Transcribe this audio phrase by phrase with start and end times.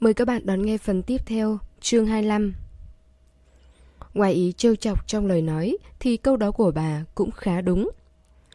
[0.00, 2.54] Mời các bạn đón nghe phần tiếp theo, chương 25.
[4.14, 7.90] Ngoài ý trêu chọc trong lời nói thì câu đó của bà cũng khá đúng.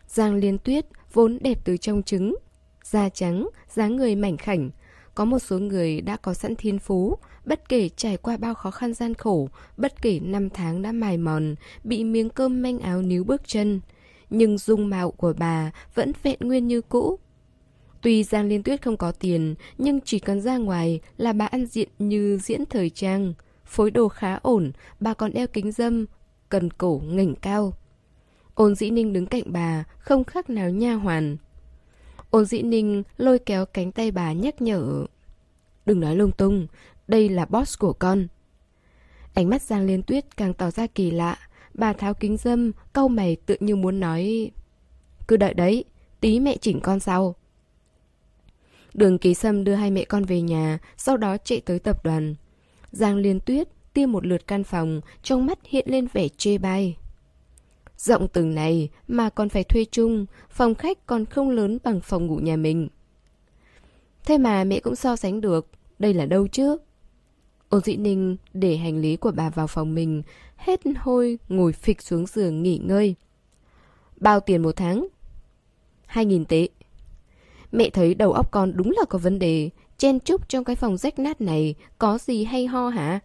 [0.08, 2.36] Giang Liên Tuyết vốn đẹp từ trong trứng,
[2.84, 4.70] da trắng, dáng người mảnh khảnh.
[5.16, 8.72] Có một số người đã có sẵn thiên phú, bất kể trải qua bao khó
[8.72, 13.02] khăn gian khổ, bất kể năm tháng đã mài mòn, bị miếng cơm manh áo
[13.02, 13.82] níu bước chân.
[14.30, 17.20] Nhưng dung mạo của bà vẫn vẹn nguyên như cũ,
[18.02, 21.66] Tuy Giang Liên Tuyết không có tiền, nhưng chỉ cần ra ngoài là bà ăn
[21.66, 23.34] diện như diễn thời trang.
[23.66, 26.06] Phối đồ khá ổn, bà còn đeo kính dâm,
[26.50, 27.74] cần cổ ngẩng cao.
[28.54, 31.38] Ôn dĩ ninh đứng cạnh bà, không khác nào nha hoàn.
[32.30, 35.06] Ôn dĩ ninh lôi kéo cánh tay bà nhắc nhở.
[35.86, 36.68] Đừng nói lung tung,
[37.08, 38.28] đây là boss của con.
[39.34, 41.38] Ánh mắt Giang Liên Tuyết càng tỏ ra kỳ lạ.
[41.74, 44.52] Bà tháo kính dâm, câu mày tự như muốn nói...
[45.28, 45.86] Cứ đợi đấy,
[46.20, 47.36] tí mẹ chỉnh con sau.
[48.94, 52.36] Đường Kỳ Sâm đưa hai mẹ con về nhà, sau đó chạy tới tập đoàn.
[52.92, 56.98] Giang Liên Tuyết tiêm một lượt căn phòng, trong mắt hiện lên vẻ chê bai.
[57.98, 62.28] Rộng từng này mà còn phải thuê chung, phòng khách còn không lớn bằng phòng
[62.28, 62.88] ngủ nhà mình.
[64.26, 65.68] Thế mà mẹ cũng so sánh được,
[66.00, 66.78] đây là đâu chứ?
[67.70, 70.24] Ôn dĩ ninh để hành lý của bà vào phòng mình,
[70.56, 73.16] hết hôi ngồi phịch xuống giường nghỉ ngơi.
[74.16, 75.08] Bao tiền một tháng?
[76.06, 76.68] Hai nghìn tệ.
[77.72, 80.98] Mẹ thấy đầu óc con đúng là có vấn đề, chen chúc trong cái phòng
[80.98, 83.20] rách nát này, có gì hay ho hả?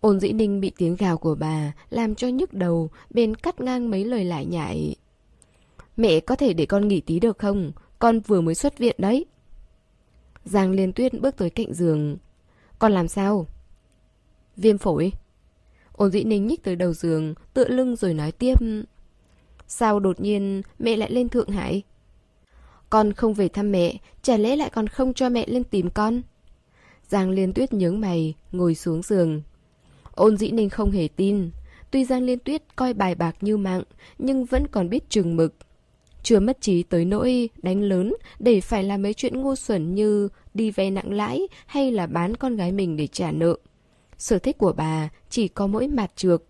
[0.00, 3.90] Ôn dĩ ninh bị tiếng gào của bà làm cho nhức đầu, bên cắt ngang
[3.90, 4.96] mấy lời lại nhại.
[5.96, 7.72] Mẹ có thể để con nghỉ tí được không?
[7.98, 9.26] Con vừa mới xuất viện đấy.
[10.44, 12.16] Giang liên tuyết bước tới cạnh giường.
[12.78, 13.46] Con làm sao?
[14.56, 15.12] Viêm phổi.
[15.92, 18.54] Ôn dĩ ninh nhích tới đầu giường, tựa lưng rồi nói tiếp.
[19.66, 21.82] Sao đột nhiên mẹ lại lên Thượng Hải?
[22.90, 26.22] Con không về thăm mẹ, chả lẽ lại còn không cho mẹ lên tìm con?
[27.08, 29.42] Giang Liên Tuyết nhướng mày, ngồi xuống giường.
[30.14, 31.50] Ôn dĩ ninh không hề tin.
[31.90, 33.82] Tuy Giang Liên Tuyết coi bài bạc như mạng,
[34.18, 35.54] nhưng vẫn còn biết chừng mực.
[36.22, 40.28] Chưa mất trí tới nỗi đánh lớn để phải làm mấy chuyện ngu xuẩn như
[40.54, 43.56] đi vay nặng lãi hay là bán con gái mình để trả nợ.
[44.18, 46.42] Sở thích của bà chỉ có mỗi mặt trược.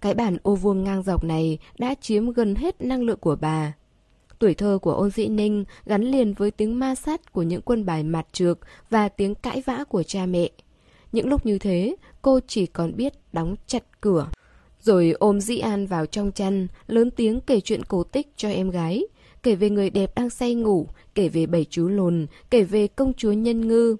[0.00, 3.72] Cái bản ô vuông ngang dọc này đã chiếm gần hết năng lượng của bà.
[4.38, 7.86] Tuổi thơ của ôn dĩ ninh gắn liền với tiếng ma sát của những quân
[7.86, 8.58] bài mặt trược
[8.90, 10.50] và tiếng cãi vã của cha mẹ.
[11.12, 14.28] Những lúc như thế, cô chỉ còn biết đóng chặt cửa.
[14.80, 18.70] Rồi ôm dĩ an vào trong chăn, lớn tiếng kể chuyện cổ tích cho em
[18.70, 19.04] gái.
[19.42, 23.12] Kể về người đẹp đang say ngủ, kể về bảy chú lùn, kể về công
[23.14, 23.96] chúa nhân ngư.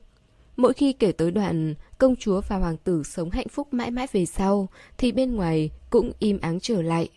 [0.57, 4.07] Mỗi khi kể tới đoạn công chúa và hoàng tử sống hạnh phúc mãi mãi
[4.13, 4.69] về sau,
[4.99, 7.09] thì bên ngoài cũng im áng trở lại.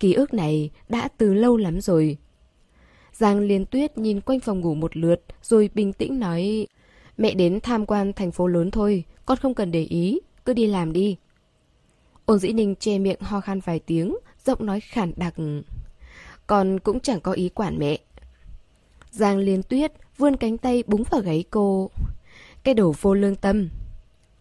[0.00, 2.16] Ký ức này đã từ lâu lắm rồi.
[3.14, 6.66] Giang Liên Tuyết nhìn quanh phòng ngủ một lượt rồi bình tĩnh nói
[7.16, 10.66] Mẹ đến tham quan thành phố lớn thôi, con không cần để ý, cứ đi
[10.66, 11.16] làm đi.
[12.24, 15.34] Ôn dĩ ninh che miệng ho khan vài tiếng, giọng nói khản đặc.
[16.46, 17.98] Con cũng chẳng có ý quản mẹ.
[19.10, 21.90] Giang Liên Tuyết vươn cánh tay búng vào gáy cô.
[22.64, 23.68] Cái đồ vô lương tâm.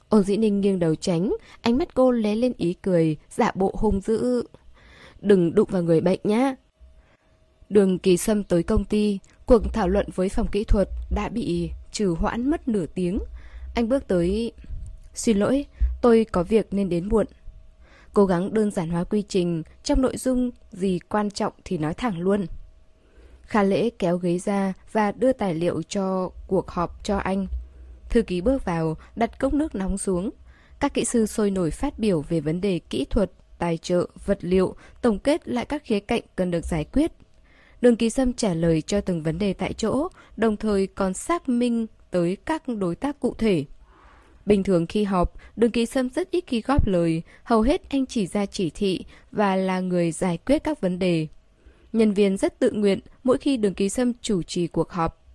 [0.09, 3.75] Ôn dĩ ninh nghiêng đầu tránh, ánh mắt cô lé lên ý cười, giả bộ
[3.77, 4.43] hung dữ.
[5.21, 6.55] Đừng đụng vào người bệnh nhá.
[7.69, 11.71] Đường kỳ sâm tới công ty, cuộc thảo luận với phòng kỹ thuật đã bị
[11.91, 13.19] trừ hoãn mất nửa tiếng.
[13.75, 14.51] Anh bước tới...
[15.13, 15.65] Xin lỗi,
[16.01, 17.25] tôi có việc nên đến muộn.
[18.13, 21.93] Cố gắng đơn giản hóa quy trình, trong nội dung gì quan trọng thì nói
[21.93, 22.45] thẳng luôn.
[23.41, 27.47] Kha lễ kéo ghế ra và đưa tài liệu cho cuộc họp cho anh.
[28.09, 30.29] Thư ký bước vào, đặt cốc nước nóng xuống.
[30.79, 34.37] Các kỹ sư sôi nổi phát biểu về vấn đề kỹ thuật, tài trợ, vật
[34.41, 37.11] liệu, tổng kết lại các khía cạnh cần được giải quyết.
[37.83, 40.07] Đường Kỳ Sâm trả lời cho từng vấn đề tại chỗ,
[40.37, 43.65] đồng thời còn xác minh tới các đối tác cụ thể.
[44.45, 48.05] Bình thường khi họp, Đường Kỳ Sâm rất ít khi góp lời, hầu hết anh
[48.05, 51.27] chỉ ra chỉ thị và là người giải quyết các vấn đề.
[51.93, 55.25] Nhân viên rất tự nguyện mỗi khi Đường Kỳ Sâm chủ trì cuộc họp.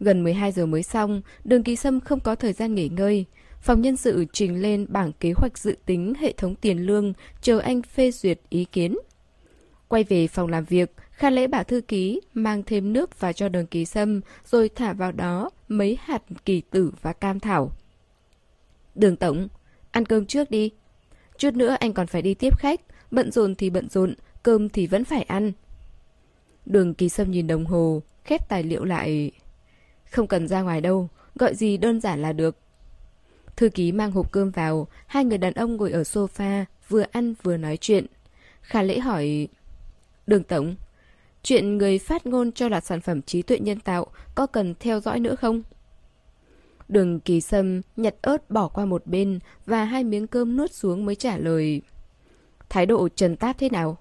[0.00, 3.24] Gần 12 giờ mới xong, Đường Kỳ Sâm không có thời gian nghỉ ngơi.
[3.60, 7.12] Phòng nhân sự trình lên bảng kế hoạch dự tính hệ thống tiền lương,
[7.42, 8.96] chờ anh phê duyệt ý kiến.
[9.88, 13.48] Quay về phòng làm việc, Kha lễ bảo thư ký mang thêm nước vào cho
[13.48, 17.72] đường kỳ sâm rồi thả vào đó mấy hạt kỳ tử và cam thảo.
[18.94, 19.48] Đường tổng,
[19.90, 20.70] ăn cơm trước đi.
[21.38, 22.80] Chút nữa anh còn phải đi tiếp khách,
[23.10, 25.52] bận rộn thì bận rộn, cơm thì vẫn phải ăn.
[26.66, 29.30] Đường kỳ sâm nhìn đồng hồ, khép tài liệu lại.
[30.10, 32.56] Không cần ra ngoài đâu, gọi gì đơn giản là được.
[33.56, 37.34] Thư ký mang hộp cơm vào, hai người đàn ông ngồi ở sofa, vừa ăn
[37.42, 38.06] vừa nói chuyện.
[38.62, 39.48] Khả lễ hỏi...
[40.26, 40.74] Đường Tổng,
[41.42, 45.00] chuyện người phát ngôn cho là sản phẩm trí tuệ nhân tạo có cần theo
[45.00, 45.62] dõi nữa không?
[46.88, 51.04] Đường kỳ sâm nhặt ớt bỏ qua một bên và hai miếng cơm nuốt xuống
[51.04, 51.82] mới trả lời.
[52.68, 53.98] Thái độ trần táp thế nào?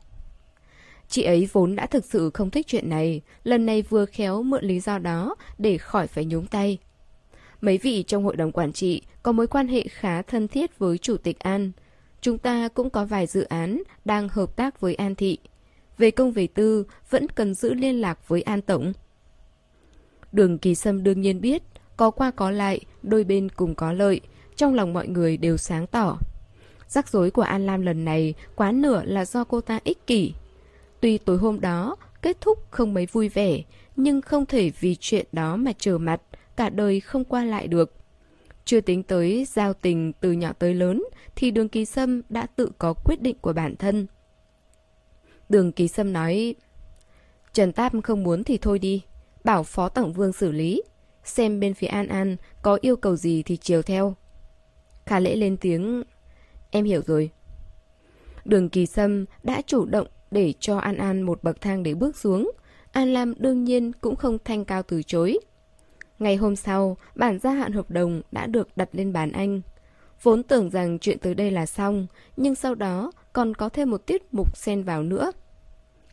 [1.07, 4.65] Chị ấy vốn đã thực sự không thích chuyện này, lần này vừa khéo mượn
[4.65, 6.77] lý do đó để khỏi phải nhúng tay.
[7.61, 10.97] Mấy vị trong hội đồng quản trị có mối quan hệ khá thân thiết với
[10.97, 11.71] Chủ tịch An.
[12.21, 15.38] Chúng ta cũng có vài dự án đang hợp tác với An Thị.
[16.01, 18.94] Về công về tư, vẫn cần giữ liên lạc với An Tổng.
[20.31, 21.63] Đường Kỳ Sâm đương nhiên biết,
[21.98, 24.21] có qua có lại, đôi bên cùng có lợi,
[24.56, 26.18] trong lòng mọi người đều sáng tỏ.
[26.88, 30.33] Rắc rối của An Lam lần này quá nửa là do cô ta ích kỷ.
[31.00, 33.62] Tuy tối hôm đó kết thúc không mấy vui vẻ,
[33.95, 36.21] nhưng không thể vì chuyện đó mà trở mặt,
[36.56, 37.95] cả đời không qua lại được.
[38.65, 41.03] Chưa tính tới giao tình từ nhỏ tới lớn
[41.36, 44.07] thì đường kỳ sâm đã tự có quyết định của bản thân.
[45.51, 46.56] Đường kỳ sâm nói
[47.53, 49.03] Trần Táp không muốn thì thôi đi,
[49.44, 50.83] bảo Phó Tổng Vương xử lý,
[51.24, 54.15] xem bên phía An An có yêu cầu gì thì chiều theo.
[55.06, 56.03] Khả lễ lên tiếng
[56.69, 57.30] Em hiểu rồi.
[58.45, 62.18] Đường kỳ sâm đã chủ động để cho An An một bậc thang để bước
[62.18, 62.51] xuống.
[62.92, 65.39] An Lam đương nhiên cũng không thanh cao từ chối.
[66.19, 69.62] Ngày hôm sau, bản gia hạn hợp đồng đã được đặt lên bàn anh.
[70.24, 72.07] Vốn tưởng rằng chuyện tới đây là xong,
[72.38, 75.31] nhưng sau đó còn có thêm một tiết mục xen vào nữa.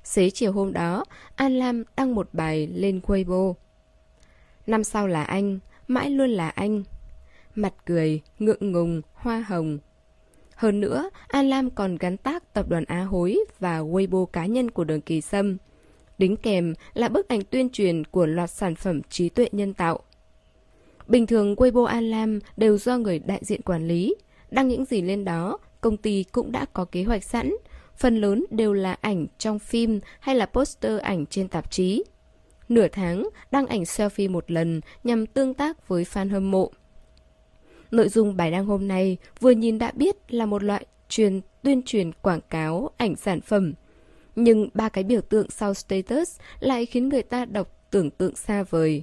[0.05, 1.05] Xế chiều hôm đó,
[1.37, 3.55] An Lam đăng một bài lên Weibo.
[4.67, 6.83] Năm sau là anh, mãi luôn là anh.
[7.55, 9.79] Mặt cười, ngượng ngùng, hoa hồng.
[10.55, 14.71] Hơn nữa, An Lam còn gắn tác tập đoàn Á Hối và Weibo cá nhân
[14.71, 15.57] của đường kỳ sâm.
[16.19, 20.01] Đính kèm là bức ảnh tuyên truyền của loạt sản phẩm trí tuệ nhân tạo.
[21.07, 24.15] Bình thường Weibo An Lam đều do người đại diện quản lý.
[24.51, 27.51] Đăng những gì lên đó, công ty cũng đã có kế hoạch sẵn.
[27.99, 32.05] Phần lớn đều là ảnh trong phim hay là poster ảnh trên tạp chí.
[32.69, 36.71] Nửa tháng, đăng ảnh selfie một lần nhằm tương tác với fan hâm mộ.
[37.91, 41.83] Nội dung bài đăng hôm nay vừa nhìn đã biết là một loại truyền tuyên
[41.83, 43.75] truyền quảng cáo ảnh sản phẩm.
[44.37, 48.63] Nhưng ba cái biểu tượng sau status lại khiến người ta đọc tưởng tượng xa
[48.63, 49.03] vời.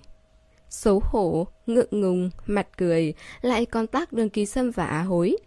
[0.69, 5.37] Xấu hổ, ngượng ngùng, mặt cười, lại còn tác đường kỳ sâm và á hối.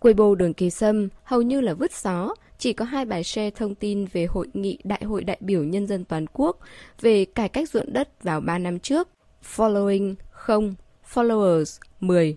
[0.00, 3.74] Weibo đường kỳ sâm hầu như là vứt xó, chỉ có hai bài share thông
[3.74, 6.58] tin về hội nghị Đại hội đại biểu nhân dân toàn quốc
[7.00, 9.08] về cải cách ruộng đất vào 3 năm trước.
[9.56, 10.74] Following 0,
[11.12, 12.36] followers 10.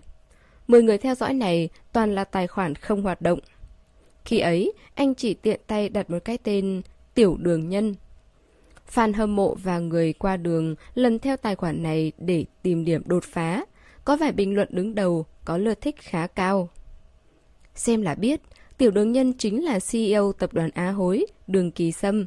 [0.68, 3.38] 10 người theo dõi này toàn là tài khoản không hoạt động.
[4.24, 6.82] Khi ấy, anh chỉ tiện tay đặt một cái tên
[7.14, 7.94] Tiểu Đường Nhân.
[8.94, 13.02] Fan hâm mộ và người qua đường lần theo tài khoản này để tìm điểm
[13.06, 13.64] đột phá.
[14.04, 16.68] Có vài bình luận đứng đầu có lượt thích khá cao.
[17.74, 18.40] Xem là biết,
[18.78, 22.26] Tiểu Đường Nhân chính là CEO tập đoàn Á Hối, Đường Kỳ Sâm.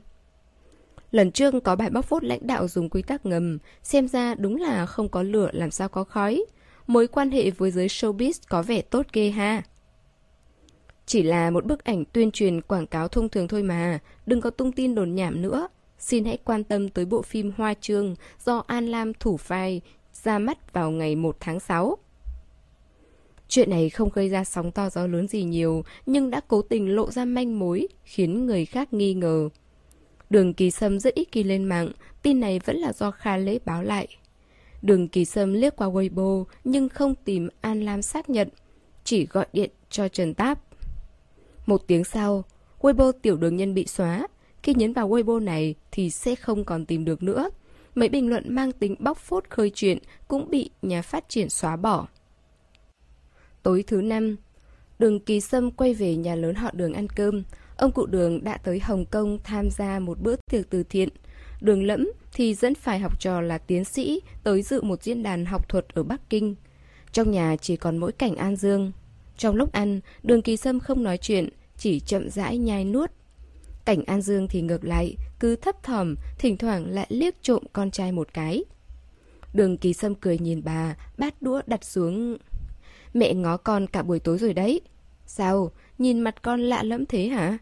[1.11, 4.55] Lần trước có bài bóc phốt lãnh đạo dùng quy tắc ngầm, xem ra đúng
[4.55, 6.45] là không có lửa làm sao có khói.
[6.87, 9.61] Mối quan hệ với giới showbiz có vẻ tốt ghê ha.
[11.05, 14.49] Chỉ là một bức ảnh tuyên truyền quảng cáo thông thường thôi mà, đừng có
[14.49, 15.67] tung tin đồn nhảm nữa.
[15.99, 18.15] Xin hãy quan tâm tới bộ phim Hoa Trương
[18.45, 19.81] do An Lam thủ vai
[20.13, 21.97] ra mắt vào ngày 1 tháng 6.
[23.55, 26.95] Chuyện này không gây ra sóng to gió lớn gì nhiều, nhưng đã cố tình
[26.95, 29.49] lộ ra manh mối, khiến người khác nghi ngờ.
[30.29, 31.91] Đường Kỳ Sâm rất ít khi lên mạng,
[32.21, 34.07] tin này vẫn là do Kha Lễ báo lại.
[34.81, 38.49] Đường Kỳ Sâm liếc qua Weibo nhưng không tìm An Lam xác nhận,
[39.03, 40.59] chỉ gọi điện cho Trần Táp.
[41.65, 42.43] Một tiếng sau,
[42.81, 44.27] Weibo tiểu đường nhân bị xóa.
[44.63, 47.49] Khi nhấn vào Weibo này thì sẽ không còn tìm được nữa.
[47.95, 51.75] Mấy bình luận mang tính bóc phốt khơi chuyện cũng bị nhà phát triển xóa
[51.75, 52.07] bỏ.
[53.65, 54.35] Tối thứ năm,
[54.99, 57.43] đường Kỳ Sâm quay về nhà lớn họ đường ăn cơm.
[57.77, 61.09] Ông cụ đường đã tới Hồng Kông tham gia một bữa tiệc từ thiện.
[61.61, 65.45] Đường lẫm thì dẫn phải học trò là tiến sĩ tới dự một diễn đàn
[65.45, 66.55] học thuật ở Bắc Kinh.
[67.11, 68.91] Trong nhà chỉ còn mỗi cảnh An Dương.
[69.37, 73.11] Trong lúc ăn, đường kỳ sâm không nói chuyện, chỉ chậm rãi nhai nuốt.
[73.85, 77.91] Cảnh An Dương thì ngược lại, cứ thấp thỏm, thỉnh thoảng lại liếc trộm con
[77.91, 78.63] trai một cái.
[79.53, 82.37] Đường kỳ sâm cười nhìn bà, bát đũa đặt xuống.
[83.15, 84.81] Mẹ ngó con cả buổi tối rồi đấy.
[85.25, 87.57] Sao, nhìn mặt con lạ lẫm thế hả?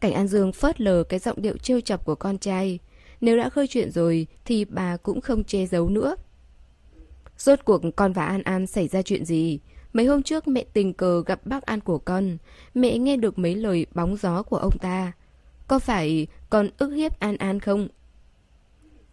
[0.00, 2.78] Cảnh An Dương phớt lờ cái giọng điệu trêu chọc của con trai.
[3.20, 6.16] Nếu đã khơi chuyện rồi thì bà cũng không che giấu nữa.
[7.38, 9.58] Rốt cuộc con và An An xảy ra chuyện gì?
[9.92, 12.36] Mấy hôm trước mẹ tình cờ gặp bác An của con.
[12.74, 15.12] Mẹ nghe được mấy lời bóng gió của ông ta.
[15.66, 17.88] Có phải con ức hiếp An An không?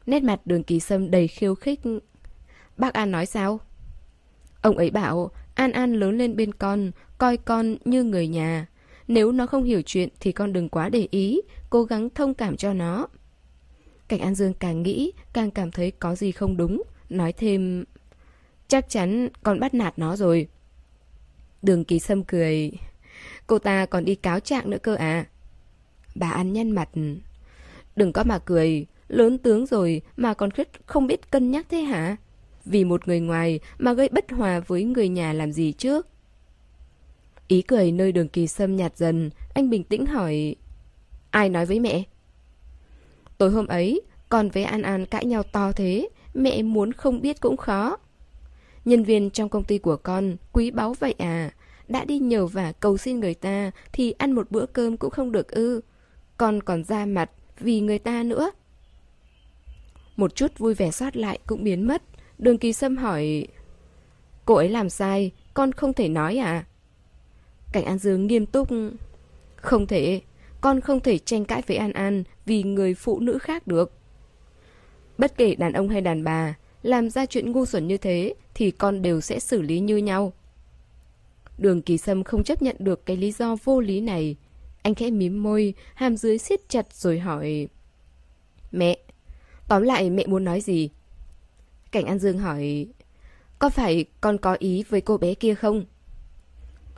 [0.06, 1.80] Nét mặt đường kỳ sâm đầy khiêu khích.
[2.78, 3.60] Bác An nói sao?
[4.66, 8.68] Ông ấy bảo An An lớn lên bên con, coi con như người nhà.
[9.08, 12.58] Nếu nó không hiểu chuyện thì con đừng quá để ý, cố gắng thông cảm
[12.58, 13.08] cho nó.
[14.08, 17.84] Cảnh An Dương càng nghĩ, càng cảm thấy có gì không đúng, nói thêm...
[18.68, 20.48] Chắc chắn con bắt nạt nó rồi.
[21.62, 22.72] Đường kỳ sâm cười.
[23.48, 25.26] Cô ta còn đi cáo trạng nữa cơ à?
[26.16, 26.90] Bà an nhăn mặt.
[27.96, 30.50] Đừng có mà cười, lớn tướng rồi mà còn
[30.86, 32.18] không biết cân nhắc thế hả?
[32.66, 36.08] Vì một người ngoài mà gây bất hòa với người nhà làm gì trước?
[37.48, 40.56] Ý cười nơi đường kỳ sâm nhạt dần, anh bình tĩnh hỏi
[41.32, 42.04] Ai nói với mẹ?
[43.38, 47.42] Tối hôm ấy, con với An An cãi nhau to thế, mẹ muốn không biết
[47.42, 47.98] cũng khó.
[48.86, 51.52] Nhân viên trong công ty của con, quý báu vậy à?
[51.88, 55.32] Đã đi nhờ vả cầu xin người ta thì ăn một bữa cơm cũng không
[55.32, 55.82] được ư.
[56.38, 58.52] Con còn ra mặt vì người ta nữa.
[60.16, 62.02] Một chút vui vẻ sót lại cũng biến mất.
[62.40, 63.48] Đường kỳ sâm hỏi
[64.46, 66.66] Cô ấy làm sai, con không thể nói à?
[67.72, 68.68] Cảnh An Dương nghiêm túc
[69.56, 70.22] Không thể,
[70.62, 73.92] con không thể tranh cãi với An An vì người phụ nữ khác được.
[75.18, 78.72] Bất kể đàn ông hay đàn bà, làm ra chuyện ngu xuẩn như thế thì
[78.72, 80.34] con đều sẽ xử lý như nhau.
[81.58, 84.36] Đường kỳ sâm không chấp nhận được cái lý do vô lý này.
[84.82, 87.68] Anh khẽ mím môi, hàm dưới siết chặt rồi hỏi.
[88.72, 88.98] Mẹ,
[89.68, 90.90] tóm lại mẹ muốn nói gì?
[91.96, 92.88] Cảnh An Dương hỏi.
[93.60, 95.86] Có phải con có ý với cô bé kia không?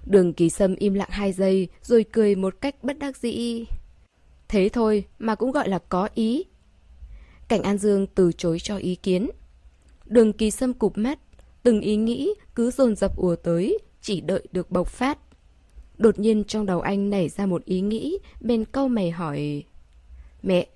[0.05, 3.65] Đường kỳ sâm im lặng hai giây rồi cười một cách bất đắc dĩ.
[4.47, 6.45] Thế thôi mà cũng gọi là có ý.
[7.47, 9.29] Cảnh An Dương từ chối cho ý kiến.
[10.05, 11.19] Đường kỳ sâm cụp mắt,
[11.63, 15.17] từng ý nghĩ cứ dồn dập ùa tới, chỉ đợi được bộc phát.
[15.97, 19.63] Đột nhiên trong đầu anh nảy ra một ý nghĩ, bên câu mày hỏi
[20.43, 20.67] Mẹ,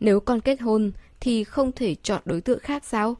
[0.00, 3.16] nếu con kết hôn thì không thể chọn đối tượng khác sao?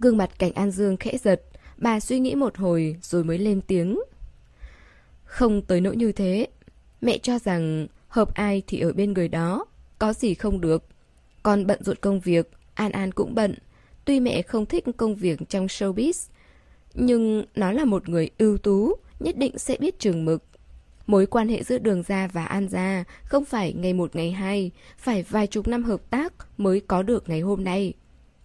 [0.00, 1.42] Gương mặt cảnh An Dương khẽ giật,
[1.76, 4.00] bà suy nghĩ một hồi rồi mới lên tiếng.
[5.24, 6.46] Không tới nỗi như thế.
[7.00, 9.64] Mẹ cho rằng hợp ai thì ở bên người đó,
[9.98, 10.84] có gì không được.
[11.42, 13.54] Con bận rộn công việc, An An cũng bận.
[14.04, 16.28] Tuy mẹ không thích công việc trong showbiz,
[16.94, 20.42] nhưng nó là một người ưu tú, nhất định sẽ biết trường mực.
[21.06, 24.70] Mối quan hệ giữa đường ra và An gia không phải ngày một ngày hai,
[24.98, 27.92] phải vài chục năm hợp tác mới có được ngày hôm nay.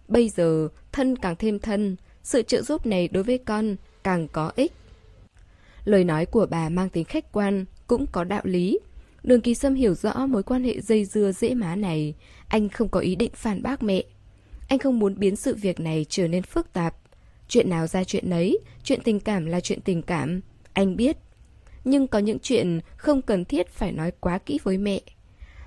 [0.08, 4.52] Bây giờ, thân càng thêm thân, sự trợ giúp này đối với con càng có
[4.56, 4.72] ích.
[5.84, 8.78] Lời nói của bà mang tính khách quan, cũng có đạo lý.
[9.22, 12.14] Đường Kỳ Sâm hiểu rõ mối quan hệ dây dưa dễ má này.
[12.48, 14.02] Anh không có ý định phản bác mẹ.
[14.68, 16.96] Anh không muốn biến sự việc này trở nên phức tạp.
[17.48, 20.40] Chuyện nào ra chuyện nấy, chuyện tình cảm là chuyện tình cảm.
[20.72, 21.16] Anh biết.
[21.84, 25.00] Nhưng có những chuyện không cần thiết phải nói quá kỹ với mẹ.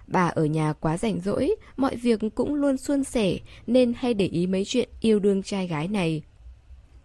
[0.07, 4.25] Bà ở nhà quá rảnh rỗi, mọi việc cũng luôn suôn sẻ nên hay để
[4.25, 6.21] ý mấy chuyện yêu đương trai gái này.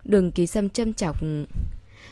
[0.04, 1.16] Đường kỳ sâm châm chọc.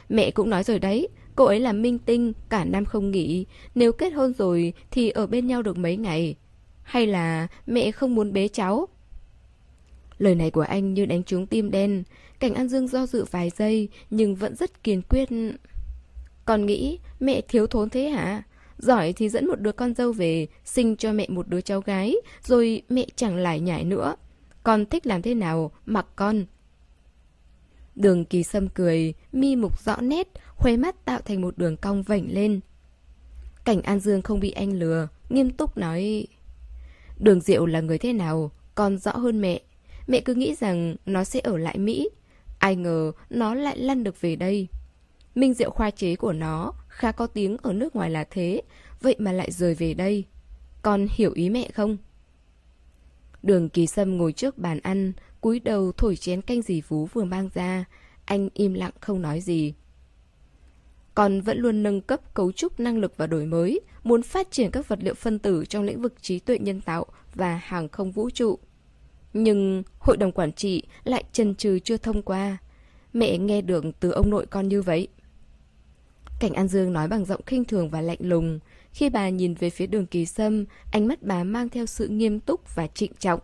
[0.08, 3.46] Mẹ cũng nói rồi đấy, cô ấy là minh tinh, cả năm không nghỉ.
[3.74, 6.34] Nếu kết hôn rồi thì ở bên nhau được mấy ngày.
[6.82, 8.88] Hay là mẹ không muốn bế cháu?
[10.18, 12.02] Lời này của anh như đánh trúng tim đen.
[12.40, 15.28] Cảnh An Dương do dự vài giây nhưng vẫn rất kiên quyết.
[16.44, 18.42] Còn nghĩ mẹ thiếu thốn thế hả?
[18.78, 22.16] Giỏi thì dẫn một đứa con dâu về, sinh cho mẹ một đứa cháu gái,
[22.42, 24.16] rồi mẹ chẳng lại nhải nữa.
[24.62, 26.44] Con thích làm thế nào, mặc con.
[27.94, 32.02] Đường kỳ sâm cười, mi mục rõ nét, khóe mắt tạo thành một đường cong
[32.02, 32.60] vảnh lên.
[33.64, 36.26] Cảnh An Dương không bị anh lừa, nghiêm túc nói...
[37.18, 39.60] Đường Diệu là người thế nào, con rõ hơn mẹ.
[40.06, 42.08] Mẹ cứ nghĩ rằng nó sẽ ở lại Mỹ.
[42.58, 44.68] Ai ngờ nó lại lăn được về đây.
[45.34, 48.62] Minh diệu khoa chế của nó khá có tiếng ở nước ngoài là thế,
[49.00, 50.24] vậy mà lại rời về đây.
[50.82, 51.96] Con hiểu ý mẹ không?
[53.42, 57.24] Đường kỳ sâm ngồi trước bàn ăn, cúi đầu thổi chén canh dì vú vừa
[57.24, 57.84] mang ra.
[58.24, 59.74] Anh im lặng không nói gì.
[61.14, 64.70] Con vẫn luôn nâng cấp cấu trúc năng lực và đổi mới, muốn phát triển
[64.70, 68.12] các vật liệu phân tử trong lĩnh vực trí tuệ nhân tạo và hàng không
[68.12, 68.58] vũ trụ.
[69.32, 72.58] Nhưng hội đồng quản trị lại chần chừ chưa thông qua.
[73.12, 75.08] Mẹ nghe được từ ông nội con như vậy.
[76.40, 78.58] Cảnh An Dương nói bằng giọng khinh thường và lạnh lùng.
[78.92, 82.40] Khi bà nhìn về phía đường kỳ sâm, ánh mắt bà mang theo sự nghiêm
[82.40, 83.40] túc và trịnh trọng.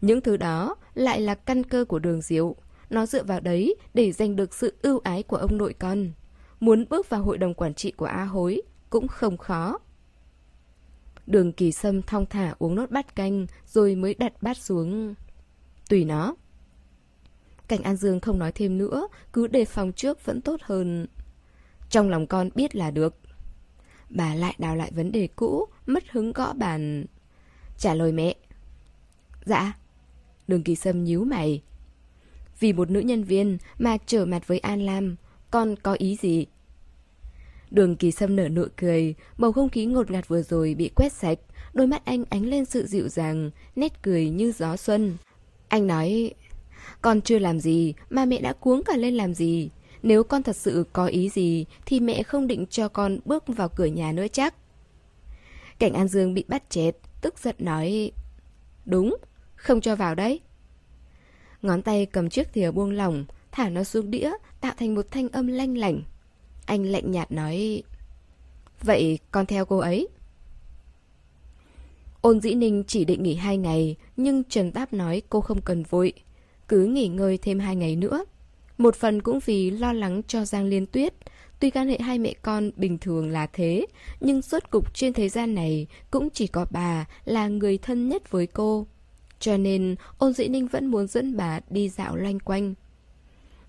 [0.00, 2.56] Những thứ đó lại là căn cơ của đường diệu.
[2.90, 6.10] Nó dựa vào đấy để giành được sự ưu ái của ông nội con.
[6.60, 9.78] Muốn bước vào hội đồng quản trị của A Hối cũng không khó.
[11.26, 15.14] Đường kỳ sâm thong thả uống nốt bát canh rồi mới đặt bát xuống.
[15.88, 16.34] Tùy nó.
[17.68, 21.06] Cảnh An Dương không nói thêm nữa, cứ đề phòng trước vẫn tốt hơn.
[21.90, 23.14] Trong lòng con biết là được.
[24.10, 27.06] Bà lại đào lại vấn đề cũ, mất hứng gõ bàn.
[27.78, 28.34] Trả lời mẹ.
[29.44, 29.72] Dạ.
[30.48, 31.62] Đường kỳ sâm nhíu mày.
[32.60, 35.16] Vì một nữ nhân viên mà trở mặt với An Lam,
[35.50, 36.46] con có ý gì?
[37.70, 41.12] Đường kỳ sâm nở nụ cười, bầu không khí ngột ngạt vừa rồi bị quét
[41.12, 41.38] sạch,
[41.72, 45.16] đôi mắt anh ánh lên sự dịu dàng, nét cười như gió xuân.
[45.68, 46.34] Anh nói,
[47.02, 49.70] Con chưa làm gì mà mẹ đã cuống cả lên làm gì.
[50.02, 53.68] Nếu con thật sự có ý gì thì mẹ không định cho con bước vào
[53.68, 54.54] cửa nhà nữa chắc.
[55.78, 58.12] Cảnh An Dương bị bắt chết tức giận nói
[58.86, 59.16] Đúng,
[59.54, 60.40] không cho vào đấy.
[61.62, 64.30] Ngón tay cầm chiếc thìa buông lỏng, thả nó xuống đĩa,
[64.60, 66.02] tạo thành một thanh âm lanh lảnh.
[66.66, 67.82] Anh lạnh nhạt nói
[68.82, 70.08] Vậy con theo cô ấy.
[72.20, 75.82] Ôn dĩ ninh chỉ định nghỉ hai ngày, nhưng Trần Táp nói cô không cần
[75.82, 76.12] vội.
[76.68, 78.24] Cứ nghỉ ngơi thêm hai ngày nữa.
[78.80, 81.14] Một phần cũng vì lo lắng cho Giang Liên Tuyết.
[81.60, 83.86] Tuy quan hệ hai mẹ con bình thường là thế,
[84.20, 88.30] nhưng suốt cục trên thế gian này cũng chỉ có bà là người thân nhất
[88.30, 88.86] với cô.
[89.40, 92.74] Cho nên ôn dĩ ninh vẫn muốn dẫn bà đi dạo loanh quanh.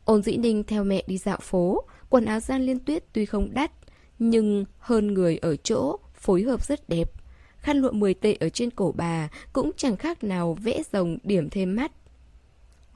[0.05, 3.53] Ôn dĩ ninh theo mẹ đi dạo phố, quần áo Giang Liên Tuyết tuy không
[3.53, 3.71] đắt,
[4.19, 7.11] nhưng hơn người ở chỗ, phối hợp rất đẹp.
[7.57, 11.49] Khăn lụa 10 tệ ở trên cổ bà cũng chẳng khác nào vẽ rồng điểm
[11.49, 11.91] thêm mắt.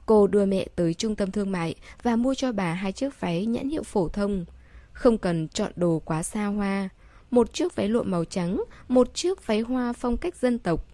[0.06, 3.46] Cô đưa mẹ tới trung tâm thương mại và mua cho bà hai chiếc váy
[3.46, 4.44] nhãn hiệu phổ thông.
[4.92, 6.88] Không cần chọn đồ quá xa hoa.
[7.30, 10.86] Một chiếc váy lụa màu trắng, một chiếc váy hoa phong cách dân tộc.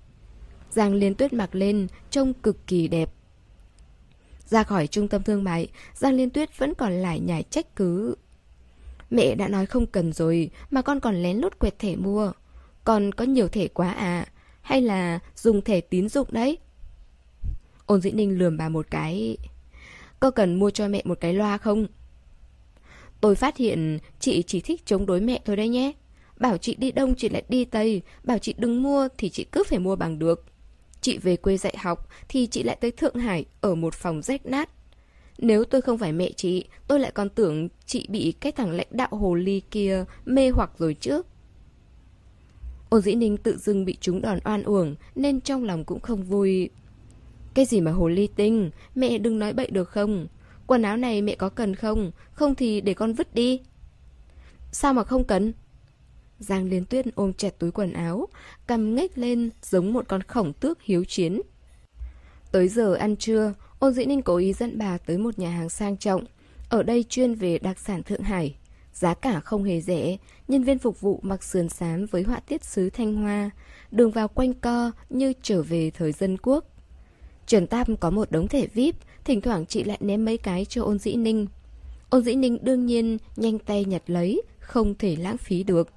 [0.71, 3.13] Giang Liên Tuyết mặc lên, trông cực kỳ đẹp.
[4.47, 8.15] Ra khỏi trung tâm thương mại, Giang Liên Tuyết vẫn còn lại nhải trách cứ.
[9.11, 12.33] Mẹ đã nói không cần rồi, mà con còn lén lút quẹt thẻ mua.
[12.85, 14.27] Con có nhiều thẻ quá à?
[14.63, 16.59] Hay là dùng thẻ tín dụng đấy?
[17.93, 19.37] Ôn dĩ ninh lườm bà một cái.
[20.21, 21.87] Có cần mua cho mẹ một cái loa không?
[23.21, 25.93] Tôi phát hiện chị chỉ thích chống đối mẹ thôi đấy nhé.
[26.37, 29.63] Bảo chị đi đông chị lại đi tây, bảo chị đừng mua thì chị cứ
[29.69, 30.45] phải mua bằng được.
[31.01, 34.47] Chị về quê dạy học thì chị lại tới Thượng Hải ở một phòng rách
[34.47, 34.71] nát.
[35.39, 38.89] Nếu tôi không phải mẹ chị, tôi lại còn tưởng chị bị cái thằng lãnh
[38.91, 41.23] đạo hồ ly kia mê hoặc rồi chứ.
[42.89, 46.23] Ôn dĩ ninh tự dưng bị chúng đòn oan uổng nên trong lòng cũng không
[46.23, 46.71] vui.
[47.55, 50.27] Cái gì mà hồ ly tinh, mẹ đừng nói bậy được không?
[50.67, 52.11] Quần áo này mẹ có cần không?
[52.33, 53.61] Không thì để con vứt đi.
[54.73, 55.53] Sao mà không cần?
[56.39, 58.29] Giang Liên Tuyết ôm chặt túi quần áo,
[58.67, 61.41] cầm ngách lên giống một con khổng tước hiếu chiến.
[62.53, 65.69] Tới giờ ăn trưa, Ôn Dĩ Ninh cố ý dẫn bà tới một nhà hàng
[65.69, 66.25] sang trọng.
[66.69, 68.55] Ở đây chuyên về đặc sản Thượng Hải.
[68.93, 70.17] Giá cả không hề rẻ,
[70.49, 73.51] nhân viên phục vụ mặc sườn xám với họa tiết sứ Thanh Hoa,
[73.91, 76.72] đường vào quanh co như trở về thời dân quốc.
[77.47, 80.83] Trần Tam có một đống thẻ VIP, thỉnh thoảng chị lại ném mấy cái cho
[80.85, 81.47] ôn dĩ ninh.
[82.11, 85.89] Ôn dĩ ninh đương nhiên nhanh tay nhặt lấy, không thể lãng phí được.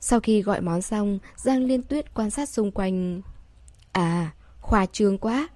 [0.00, 3.22] Sau khi gọi món xong, Giang Liên Tuyết quan sát xung quanh.
[3.92, 5.48] À, khoa trương quá.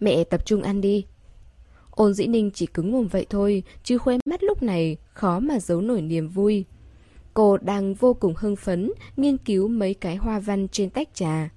[0.00, 1.06] Mẹ tập trung ăn đi.
[1.90, 5.58] Ôn dĩ ninh chỉ cứng mồm vậy thôi, chứ khoe mắt lúc này khó mà
[5.58, 6.64] giấu nổi niềm vui.
[7.34, 11.50] Cô đang vô cùng hưng phấn, nghiên cứu mấy cái hoa văn trên tách trà.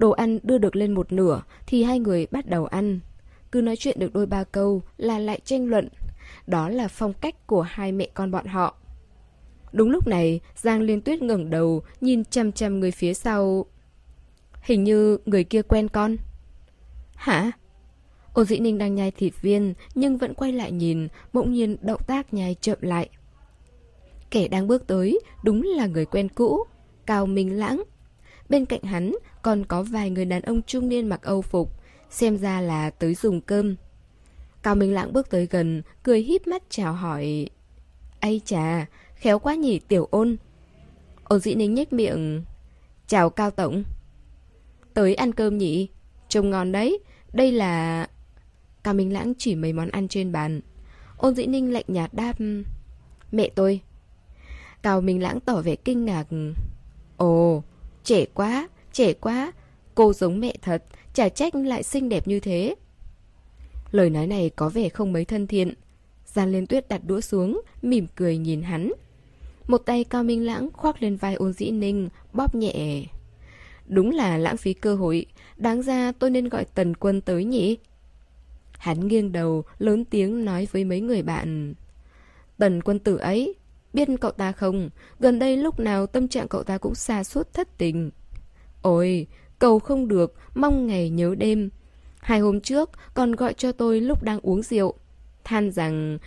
[0.00, 3.00] Đồ ăn đưa được lên một nửa thì hai người bắt đầu ăn.
[3.52, 5.88] Cứ nói chuyện được đôi ba câu là lại tranh luận.
[6.46, 8.74] Đó là phong cách của hai mẹ con bọn họ.
[9.72, 13.66] Đúng lúc này, Giang Liên Tuyết ngẩng đầu, nhìn chăm chăm người phía sau.
[14.62, 16.16] Hình như người kia quen con.
[17.14, 17.52] Hả?
[18.32, 22.00] Ô dĩ ninh đang nhai thịt viên, nhưng vẫn quay lại nhìn, bỗng nhiên động
[22.06, 23.08] tác nhai chậm lại.
[24.30, 26.64] Kẻ đang bước tới, đúng là người quen cũ,
[27.06, 27.82] Cao Minh Lãng.
[28.48, 31.72] Bên cạnh hắn còn có vài người đàn ông trung niên mặc âu phục,
[32.10, 33.76] xem ra là tới dùng cơm.
[34.62, 37.46] Cao Minh Lãng bước tới gần, cười híp mắt chào hỏi.
[38.20, 40.36] Ây chà, khéo quá nhỉ tiểu ôn.
[41.24, 42.44] Ôn dĩ ninh nhếch miệng.
[43.06, 43.84] Chào Cao Tổng.
[44.94, 45.88] Tới ăn cơm nhỉ?
[46.28, 46.98] Trông ngon đấy,
[47.32, 48.06] đây là...
[48.82, 50.60] Cao Minh Lãng chỉ mấy món ăn trên bàn.
[51.16, 52.36] Ôn dĩ ninh lạnh nhạt đáp.
[53.32, 53.80] Mẹ tôi.
[54.82, 56.26] Cao Minh Lãng tỏ vẻ kinh ngạc.
[57.16, 57.62] Ồ,
[58.04, 59.52] trẻ quá, trẻ quá.
[59.94, 62.74] Cô giống mẹ thật, chả trách lại xinh đẹp như thế.
[63.92, 65.74] Lời nói này có vẻ không mấy thân thiện.
[66.26, 68.92] Giang Liên Tuyết đặt đũa xuống, mỉm cười nhìn hắn.
[69.66, 73.04] Một tay Cao Minh Lãng khoác lên vai ôn dĩ ninh, bóp nhẹ.
[73.86, 75.26] Đúng là lãng phí cơ hội,
[75.56, 77.76] đáng ra tôi nên gọi tần quân tới nhỉ?
[78.72, 81.74] Hắn nghiêng đầu, lớn tiếng nói với mấy người bạn.
[82.58, 83.54] Tần quân tử ấy,
[83.92, 84.90] biết cậu ta không?
[85.20, 88.10] Gần đây lúc nào tâm trạng cậu ta cũng xa suốt thất tình.
[88.82, 89.26] Ôi,
[89.58, 91.70] cầu không được, mong ngày nhớ đêm.
[92.20, 94.94] Hai hôm trước còn gọi cho tôi lúc đang uống rượu.
[95.44, 96.18] Than rằng...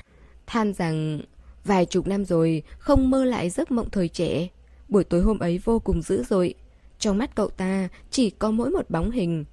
[0.48, 1.22] Than rằng...
[1.66, 4.48] Vài chục năm rồi, không mơ lại giấc mộng thời trẻ.
[4.90, 6.54] Buổi tối hôm ấy vô cùng dữ dội.
[7.00, 9.46] Trong mắt cậu ta chỉ có mỗi một bóng hình.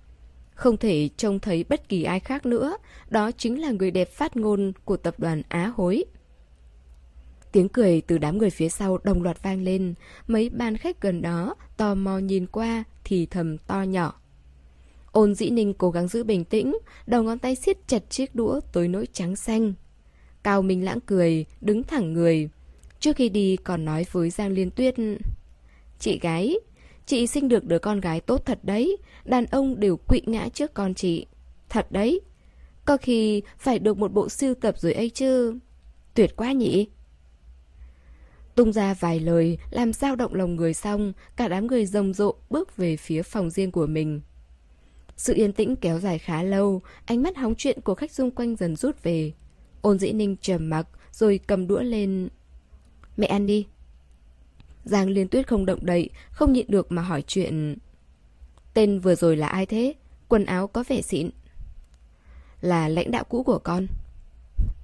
[0.55, 2.77] Không thể trông thấy bất kỳ ai khác nữa,
[3.11, 6.05] đó chính là người đẹp phát ngôn của tập đoàn Á Hối.
[7.53, 9.95] Tiếng cười từ đám người phía sau đồng loạt vang lên,
[10.27, 14.21] mấy ban khách gần đó tò mò nhìn qua thì thầm to nhỏ.
[15.13, 18.61] Ôn dĩ ninh cố gắng giữ bình tĩnh, đầu ngón tay siết chặt chiếc đũa
[18.73, 19.73] tới nỗi trắng xanh.
[20.43, 22.49] Cao Minh Lãng cười, đứng thẳng người.
[23.01, 24.95] Trước khi đi còn nói với Giang Liên Tuyết
[25.99, 26.57] Chị gái,
[27.07, 30.75] chị sinh được đứa con gái tốt thật đấy Đàn ông đều quỵ ngã trước
[30.75, 31.27] con chị
[31.69, 32.21] Thật đấy
[32.85, 35.59] Có khi phải được một bộ siêu tập rồi ấy chứ
[36.15, 36.89] Tuyệt quá nhỉ
[38.55, 42.35] Tung ra vài lời Làm dao động lòng người xong Cả đám người rồng rộ
[42.51, 44.21] bước về phía phòng riêng của mình
[45.17, 48.57] Sự yên tĩnh kéo dài khá lâu Ánh mắt hóng chuyện của khách xung quanh
[48.57, 49.33] dần rút về
[49.81, 52.29] Ôn dĩ ninh trầm mặc Rồi cầm đũa lên
[53.17, 53.67] Mẹ ăn đi
[54.85, 57.77] Giang Liên Tuyết không động đậy, không nhịn được mà hỏi chuyện.
[58.75, 59.95] Tên vừa rồi là ai thế?
[60.29, 61.31] Quần áo có vẻ xịn.
[62.61, 63.87] Là lãnh đạo cũ của con.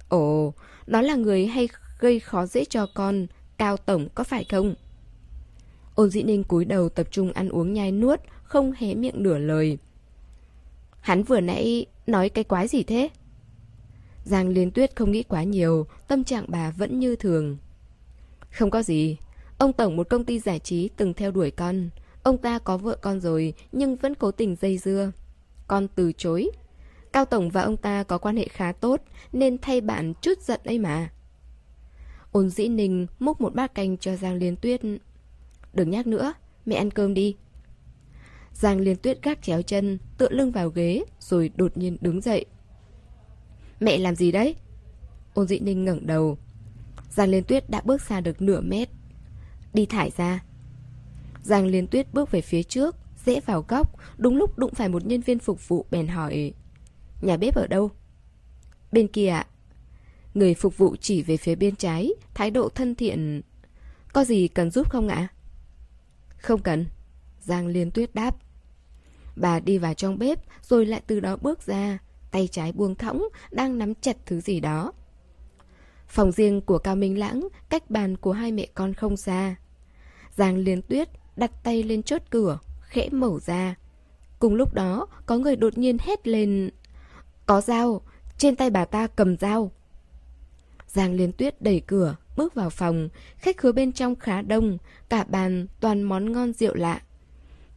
[0.09, 0.53] Ồ,
[0.85, 1.67] đó là người hay
[1.99, 4.75] gây khó dễ cho con, Cao Tổng có phải không?
[5.95, 9.37] Ôn dĩ ninh cúi đầu tập trung ăn uống nhai nuốt, không hé miệng nửa
[9.37, 9.77] lời.
[10.99, 13.09] Hắn vừa nãy nói cái quái gì thế?
[14.23, 17.57] Giang Liên Tuyết không nghĩ quá nhiều, tâm trạng bà vẫn như thường.
[18.51, 19.17] Không có gì,
[19.57, 21.89] Ông Tổng một công ty giải trí từng theo đuổi con.
[22.23, 25.11] Ông ta có vợ con rồi nhưng vẫn cố tình dây dưa.
[25.67, 26.51] Con từ chối.
[27.13, 29.01] Cao Tổng và ông ta có quan hệ khá tốt
[29.33, 31.09] nên thay bạn chút giận ấy mà.
[32.37, 34.81] Ôn dĩ ninh múc một bát canh cho Giang Liên Tuyết.
[35.73, 36.33] Đừng nhắc nữa,
[36.65, 37.35] mẹ ăn cơm đi.
[38.53, 42.45] Giang Liên Tuyết gác chéo chân, tựa lưng vào ghế rồi đột nhiên đứng dậy.
[43.79, 44.55] Mẹ làm gì đấy?
[45.33, 46.37] Ôn dĩ ninh ngẩng đầu.
[47.09, 48.89] Giang Liên Tuyết đã bước xa được nửa mét.
[49.73, 50.43] Đi thải ra
[51.43, 52.95] Giang Liên Tuyết bước về phía trước
[53.25, 56.53] Dễ vào góc Đúng lúc đụng phải một nhân viên phục vụ bèn hỏi
[57.21, 57.91] Nhà bếp ở đâu?
[58.91, 59.47] Bên kia ạ
[60.37, 63.41] Người phục vụ chỉ về phía bên trái Thái độ thân thiện
[64.13, 65.27] Có gì cần giúp không ạ?
[66.37, 66.85] Không cần
[67.39, 68.35] Giang Liên Tuyết đáp
[69.35, 71.97] Bà đi vào trong bếp Rồi lại từ đó bước ra
[72.31, 74.93] Tay trái buông thõng Đang nắm chặt thứ gì đó
[76.07, 79.55] Phòng riêng của Cao Minh Lãng Cách bàn của hai mẹ con không xa
[80.35, 83.75] Giang Liên Tuyết đặt tay lên chốt cửa, khẽ mở ra.
[84.39, 86.69] Cùng lúc đó, có người đột nhiên hét lên.
[87.45, 88.01] Có dao,
[88.37, 89.71] trên tay bà ta cầm dao.
[90.87, 93.09] Giang Liên Tuyết đẩy cửa, bước vào phòng.
[93.37, 94.77] Khách khứa bên trong khá đông,
[95.09, 97.01] cả bàn toàn món ngon rượu lạ.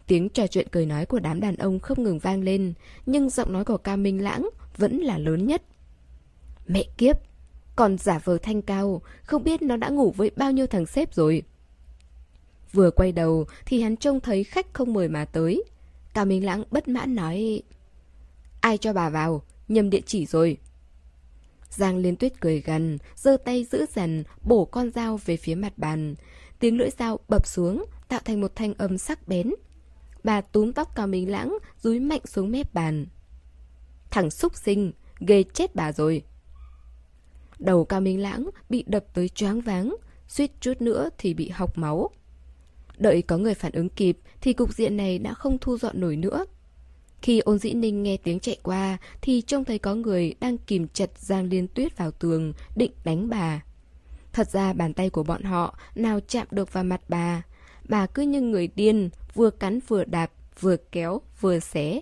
[0.06, 2.72] Tiếng trò chuyện cười nói của đám đàn ông không ngừng vang lên,
[3.06, 5.62] nhưng giọng nói của ca Minh Lãng vẫn là lớn nhất.
[6.66, 7.16] Mẹ kiếp,
[7.76, 11.14] còn giả vờ thanh cao, không biết nó đã ngủ với bao nhiêu thằng sếp
[11.14, 11.42] rồi.
[12.72, 15.64] Vừa quay đầu thì hắn trông thấy khách không mời mà tới.
[16.14, 17.62] Cao Minh Lãng bất mãn nói
[18.60, 19.42] Ai cho bà vào?
[19.68, 20.56] Nhầm địa chỉ rồi.
[21.70, 25.72] Giang Liên Tuyết cười gần, giơ tay giữ dần, bổ con dao về phía mặt
[25.76, 26.14] bàn.
[26.58, 29.50] Tiếng lưỡi dao bập xuống, tạo thành một thanh âm sắc bén.
[30.24, 33.06] Bà túm tóc Cao Minh Lãng, rúi mạnh xuống mép bàn.
[34.10, 36.22] Thằng xúc sinh, ghê chết bà rồi.
[37.58, 39.96] Đầu Cao Minh Lãng bị đập tới choáng váng,
[40.28, 42.10] suýt chút nữa thì bị học máu.
[42.98, 46.16] Đợi có người phản ứng kịp thì cục diện này đã không thu dọn nổi
[46.16, 46.44] nữa.
[47.22, 50.88] Khi ôn dĩ ninh nghe tiếng chạy qua thì trông thấy có người đang kìm
[50.88, 53.62] chặt Giang Liên Tuyết vào tường, định đánh bà.
[54.32, 57.42] Thật ra bàn tay của bọn họ nào chạm được vào mặt bà.
[57.88, 62.00] Bà cứ như người điên, vừa cắn vừa đạp, vừa kéo, vừa xé.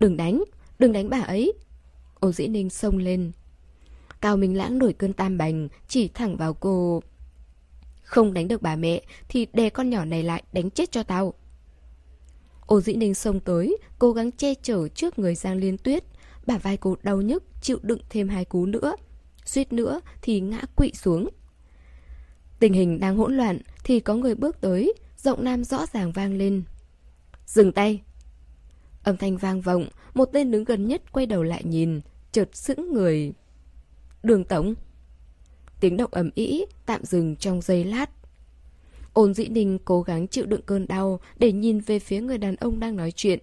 [0.00, 0.44] Đừng đánh,
[0.78, 1.52] đừng đánh bà ấy.
[2.20, 3.32] Ôn dĩ ninh xông lên.
[4.20, 7.02] Cao Minh Lãng nổi cơn tam bành, chỉ thẳng vào cô.
[8.02, 11.34] Không đánh được bà mẹ Thì đè con nhỏ này lại đánh chết cho tao
[12.66, 16.04] Ô dĩ ninh xông tới, Cố gắng che chở trước người Giang Liên Tuyết.
[16.46, 18.96] Bà vai cô đau nhức, Chịu đựng thêm hai cú nữa.
[19.44, 21.28] Suýt nữa thì ngã quỵ xuống.
[22.58, 26.38] Tình hình đang hỗn loạn Thì có người bước tới, Giọng nam rõ ràng vang
[26.38, 26.62] lên.
[27.46, 28.02] Dừng tay.
[29.02, 32.00] Âm thanh vang vọng, Một tên đứng gần nhất quay đầu lại nhìn,
[32.32, 33.32] Chợt sững người.
[34.22, 34.74] Đường Tổng
[35.80, 38.10] Tiếng động ầm ĩ tạm dừng trong giây lát.
[39.12, 42.56] Ôn dĩ ninh cố gắng chịu đựng cơn đau để nhìn về phía người đàn
[42.56, 43.38] ông đang nói chuyện.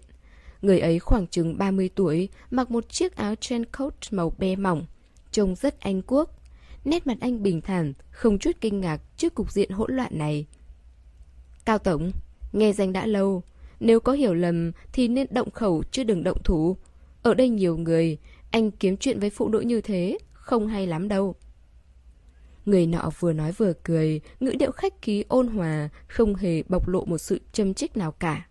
[0.61, 3.67] Người ấy khoảng chừng 30 tuổi, mặc một chiếc áo trench
[4.11, 4.85] màu be mỏng,
[5.31, 6.35] trông rất anh quốc.
[6.85, 10.45] Nét mặt anh bình thản, không chút kinh ngạc trước cục diện hỗn loạn này.
[11.65, 12.11] Cao Tổng,
[12.53, 13.43] nghe danh đã lâu,
[13.79, 16.77] nếu có hiểu lầm thì nên động khẩu chứ đừng động thủ.
[17.23, 18.17] Ở đây nhiều người,
[18.51, 21.35] anh kiếm chuyện với phụ nữ như thế, không hay lắm đâu.
[22.69, 26.87] Người nọ vừa nói vừa cười, ngữ điệu khách khí ôn hòa, không hề bộc
[26.87, 28.47] lộ một sự châm chích nào cả.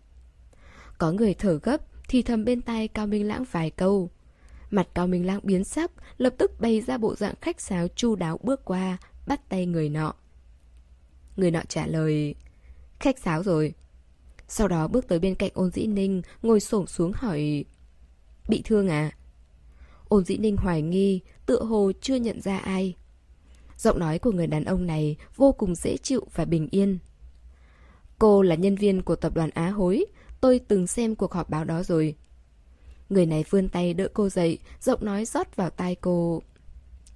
[0.97, 1.77] Có người thở gấp,
[2.09, 4.09] thì thầm bên tai Cao Minh Lãng vài câu.
[4.71, 8.15] Mặt Cao Minh Lãng biến sắc, lập tức bày ra bộ dạng khách sáo chu
[8.15, 10.13] đáo bước qua, bắt tay người nọ.
[11.35, 12.35] Người nọ trả lời,
[12.99, 13.73] khách sáo rồi.
[14.47, 17.65] Sau đó bước tới bên cạnh ôn dĩ ninh, ngồi xổm xuống hỏi...
[18.47, 19.11] Bị thương à?
[20.07, 22.95] Ôn dĩ ninh hoài nghi, tựa hồ chưa nhận ra ai.
[23.79, 26.97] Giọng nói của người đàn ông này vô cùng dễ chịu và bình yên.
[28.19, 30.05] Cô là nhân viên của tập đoàn Á Hối,
[30.41, 32.15] tôi từng xem cuộc họp báo đó rồi.
[33.09, 36.41] Người này vươn tay đỡ cô dậy, giọng nói rót vào tai cô.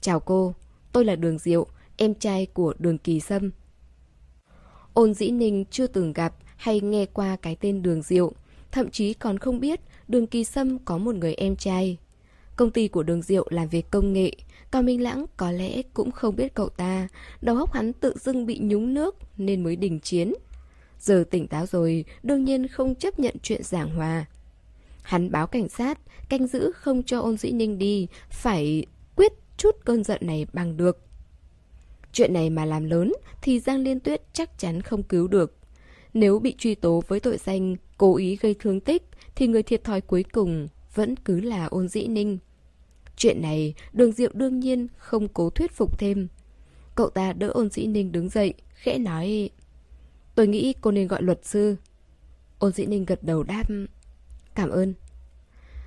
[0.02, 0.54] Chào cô,
[0.92, 3.52] tôi là Đường Diệu, em trai của Đường Kỳ Sâm.
[4.94, 8.32] Ôn dĩ ninh chưa từng gặp hay nghe qua cái tên Đường Diệu,
[8.72, 11.98] thậm chí còn không biết Đường Kỳ Sâm có một người em trai.
[12.56, 14.32] Công ty của Đường Diệu làm việc công nghệ,
[14.74, 17.08] Cao Minh Lãng có lẽ cũng không biết cậu ta,
[17.42, 20.34] đầu óc hắn tự dưng bị nhúng nước nên mới đình chiến.
[21.00, 24.26] Giờ tỉnh táo rồi, đương nhiên không chấp nhận chuyện giảng hòa.
[25.02, 29.76] Hắn báo cảnh sát, canh giữ không cho ôn dĩ ninh đi, phải quyết chút
[29.86, 31.06] cơn giận này bằng được.
[32.14, 35.58] Chuyện này mà làm lớn thì Giang Liên Tuyết chắc chắn không cứu được.
[36.14, 39.04] Nếu bị truy tố với tội danh cố ý gây thương tích
[39.36, 42.38] thì người thiệt thòi cuối cùng vẫn cứ là ôn dĩ ninh.
[43.18, 46.28] Chuyện này đường diệu đương nhiên không cố thuyết phục thêm.
[46.96, 49.50] Cậu ta đỡ ôn sĩ ninh đứng dậy, khẽ nói
[50.36, 51.76] Tôi nghĩ cô nên gọi luật sư.
[52.60, 53.64] Ôn sĩ ninh gật đầu đáp
[54.56, 54.94] Cảm ơn.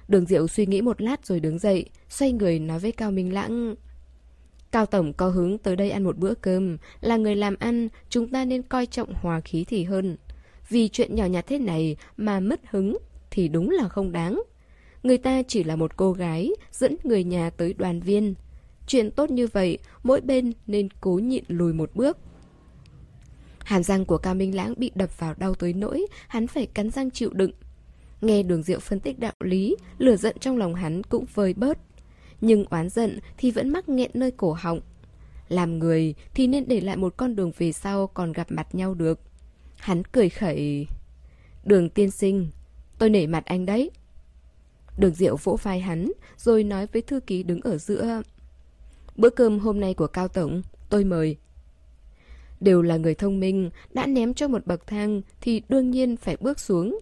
[0.08, 3.34] Đường diệu suy nghĩ một lát rồi đứng dậy, xoay người nói với Cao Minh
[3.34, 3.74] Lãng
[4.70, 8.30] Cao Tổng có hứng tới đây ăn một bữa cơm, là người làm ăn, chúng
[8.30, 10.16] ta nên coi trọng hòa khí thì hơn.
[10.68, 12.96] Vì chuyện nhỏ nhặt thế này mà mất hứng
[13.30, 14.42] thì đúng là không đáng.
[15.06, 18.34] Người ta chỉ là một cô gái dẫn người nhà tới đoàn viên.
[18.86, 22.18] Chuyện tốt như vậy, mỗi bên nên cố nhịn lùi một bước.
[23.58, 26.90] Hàm răng của Cao Minh Lãng bị đập vào đau tới nỗi, hắn phải cắn
[26.90, 27.50] răng chịu đựng.
[28.20, 31.78] Nghe đường diệu phân tích đạo lý, lửa giận trong lòng hắn cũng vơi bớt.
[32.40, 34.80] Nhưng oán giận thì vẫn mắc nghẹn nơi cổ họng.
[35.48, 38.94] Làm người thì nên để lại một con đường về sau còn gặp mặt nhau
[38.94, 39.20] được.
[39.76, 40.86] Hắn cười khẩy.
[41.64, 42.48] Đường tiên sinh,
[42.98, 43.90] tôi nể mặt anh đấy.
[44.98, 48.22] Đường Diệu vỗ vai hắn, rồi nói với thư ký đứng ở giữa.
[49.16, 51.36] Bữa cơm hôm nay của Cao Tổng, tôi mời.
[52.60, 56.36] Đều là người thông minh, đã ném cho một bậc thang thì đương nhiên phải
[56.40, 56.98] bước xuống.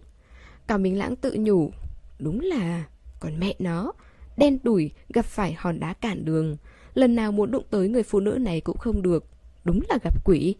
[0.67, 1.71] Cao Minh Lãng tự nhủ,
[2.19, 2.83] đúng là,
[3.19, 3.91] còn mẹ nó,
[4.37, 6.57] đen đủi gặp phải hòn đá cản đường.
[6.93, 9.25] Lần nào muốn đụng tới người phụ nữ này cũng không được,
[9.63, 10.55] đúng là gặp quỷ.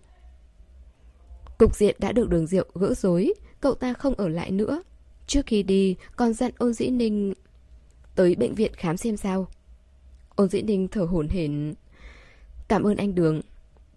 [1.58, 4.84] Cục diện đã được đường diệu gỡ rối, cậu ta không ở lại nữa.
[5.28, 7.34] Trước khi đi, còn dặn ôn dĩ ninh
[8.16, 9.48] tới bệnh viện khám xem sao.
[10.36, 11.74] Ôn dĩ ninh thở hổn hển.
[12.68, 13.42] Cảm ơn anh Đường.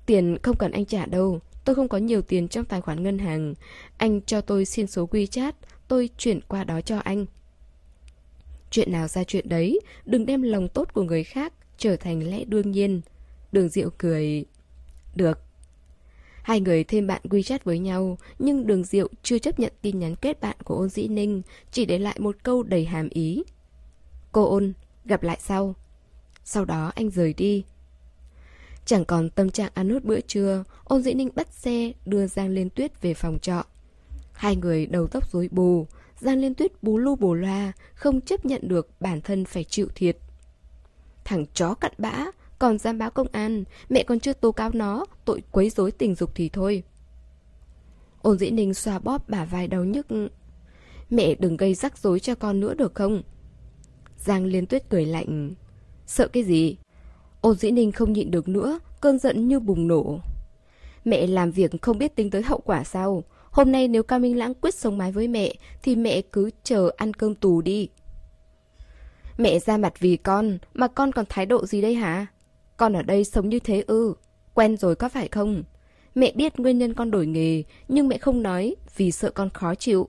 [0.07, 1.41] Tiền không cần anh trả đâu.
[1.64, 3.55] Tôi không có nhiều tiền trong tài khoản ngân hàng.
[3.97, 5.53] Anh cho tôi xin số WeChat,
[5.88, 7.27] tôi chuyển qua đó cho anh.
[8.71, 12.45] Chuyện nào ra chuyện đấy, đừng đem lòng tốt của người khác trở thành lẽ
[12.45, 13.01] đương nhiên.
[13.53, 14.45] Đường Diệu cười.
[15.14, 15.48] Được.
[16.42, 20.16] Hai người thêm bạn WeChat với nhau, nhưng Đường Diệu chưa chấp nhận tin nhắn
[20.16, 23.42] kết bạn của ôn dĩ ninh, chỉ để lại một câu đầy hàm ý.
[24.33, 24.72] Cô ôn,
[25.05, 25.74] gặp lại sau.
[26.44, 27.64] Sau đó anh rời đi.
[28.85, 32.48] Chẳng còn tâm trạng ăn nốt bữa trưa, ôn dĩ ninh bắt xe đưa Giang
[32.48, 33.64] Liên Tuyết về phòng trọ.
[34.33, 35.87] Hai người đầu tóc rối bù,
[36.20, 39.88] Giang Liên Tuyết bú lu bù loa, không chấp nhận được bản thân phải chịu
[39.94, 40.16] thiệt.
[41.24, 42.27] Thằng chó cặn bã,
[42.59, 46.14] còn dám báo công an, mẹ còn chưa tố cáo nó, tội quấy rối tình
[46.14, 46.83] dục thì thôi.
[48.23, 50.07] Ôn dĩ ninh xoa bóp bả vai đau nhức.
[51.11, 53.23] Mẹ đừng gây rắc rối cho con nữa được không?
[54.16, 55.55] Giang Liên Tuyết cười lạnh.
[56.07, 56.77] Sợ cái gì?
[57.40, 60.18] Ôn dĩ ninh không nhịn được nữa, cơn giận như bùng nổ.
[61.05, 63.25] Mẹ làm việc không biết tính tới hậu quả sao?
[63.51, 66.90] Hôm nay nếu Cao Minh Lãng quyết sống mái với mẹ, thì mẹ cứ chờ
[66.97, 67.88] ăn cơm tù đi.
[69.38, 72.27] Mẹ ra mặt vì con, mà con còn thái độ gì đây hả?
[72.79, 74.14] Con ở đây sống như thế ư?
[74.55, 75.64] Quen rồi có phải không?
[76.14, 79.75] Mẹ biết nguyên nhân con đổi nghề, nhưng mẹ không nói vì sợ con khó
[79.75, 80.09] chịu.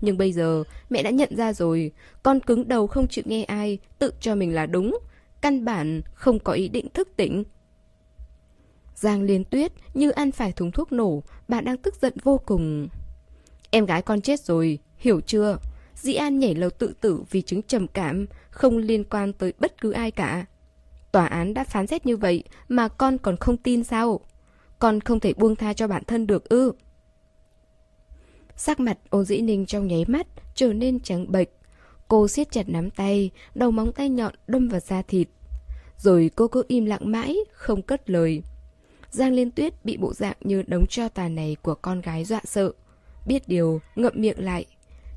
[0.00, 3.78] Nhưng bây giờ mẹ đã nhận ra rồi, con cứng đầu không chịu nghe ai,
[3.98, 4.98] tự cho mình là đúng,
[5.40, 7.44] căn bản không có ý định thức tỉnh.
[8.94, 12.88] Giang liên tuyết như ăn phải thùng thuốc nổ, bà đang tức giận vô cùng.
[13.70, 15.58] Em gái con chết rồi, hiểu chưa?
[15.94, 19.80] Dĩ An nhảy lầu tự tử vì chứng trầm cảm, không liên quan tới bất
[19.80, 20.46] cứ ai cả.
[21.18, 24.20] Tòa án đã phán xét như vậy mà con còn không tin sao?
[24.78, 26.72] Con không thể buông tha cho bản thân được ư?
[28.56, 31.48] Sắc mặt ô dĩ ninh trong nháy mắt trở nên trắng bệch.
[32.08, 35.28] Cô siết chặt nắm tay, đầu móng tay nhọn đâm vào da thịt.
[35.96, 38.42] Rồi cô cứ im lặng mãi, không cất lời.
[39.10, 42.40] Giang Liên Tuyết bị bộ dạng như đống cho tàn này của con gái dọa
[42.44, 42.72] sợ.
[43.26, 44.66] Biết điều, ngậm miệng lại.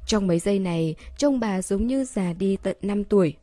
[0.08, 3.36] Trong mấy giây này, trông bà giống như già đi tận 5 tuổi.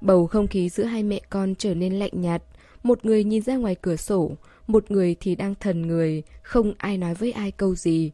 [0.00, 2.42] Bầu không khí giữa hai mẹ con trở nên lạnh nhạt.
[2.82, 4.32] Một người nhìn ra ngoài cửa sổ,
[4.66, 8.12] một người thì đang thần người, không ai nói với ai câu gì.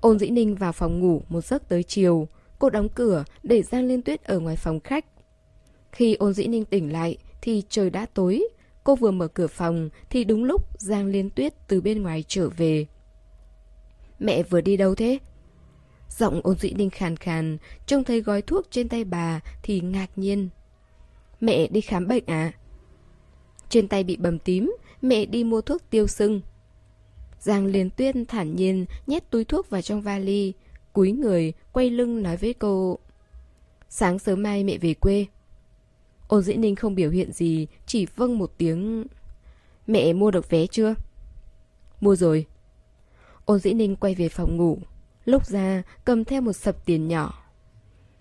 [0.00, 2.28] Ôn Dĩ Ninh vào phòng ngủ một giấc tới chiều.
[2.58, 5.04] Cô đóng cửa để Giang Liên Tuyết ở ngoài phòng khách.
[5.92, 8.48] Khi Ôn Dĩ Ninh tỉnh lại thì trời đã tối.
[8.84, 12.48] Cô vừa mở cửa phòng thì đúng lúc Giang Liên Tuyết từ bên ngoài trở
[12.48, 12.86] về.
[14.18, 15.18] Mẹ vừa đi đâu thế?
[16.08, 20.10] Giọng ôn dĩ ninh khàn khàn, trông thấy gói thuốc trên tay bà thì ngạc
[20.16, 20.48] nhiên.
[21.40, 22.52] Mẹ đi khám bệnh à?
[23.68, 26.40] Trên tay bị bầm tím, mẹ đi mua thuốc tiêu sưng.
[27.38, 30.52] Giang liền tuyên thản nhiên nhét túi thuốc vào trong vali,
[30.92, 32.98] cúi người, quay lưng nói với cô.
[33.88, 35.26] Sáng sớm mai mẹ về quê.
[36.28, 39.06] Ôn dĩ ninh không biểu hiện gì, chỉ vâng một tiếng.
[39.86, 40.94] Mẹ mua được vé chưa?
[42.00, 42.46] Mua rồi.
[43.44, 44.78] Ôn dĩ ninh quay về phòng ngủ.
[45.24, 47.44] Lúc ra, cầm theo một sập tiền nhỏ.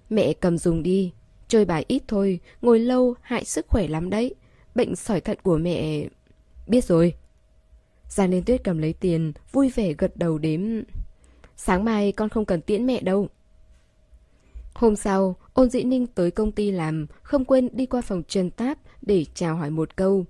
[0.10, 1.13] Mẹ cầm dùng đi.
[1.49, 4.35] Chơi bài ít thôi, ngồi lâu hại sức khỏe lắm đấy.
[4.75, 6.07] Bệnh sỏi thận của mẹ...
[6.67, 7.13] Biết rồi.
[8.09, 10.62] Giang Liên Tuyết cầm lấy tiền, vui vẻ gật đầu đếm.
[11.57, 13.27] Sáng mai con không cần tiễn mẹ đâu.
[14.73, 18.49] Hôm sau, ôn dĩ ninh tới công ty làm, không quên đi qua phòng Trần
[18.49, 20.25] Táp để chào hỏi một câu.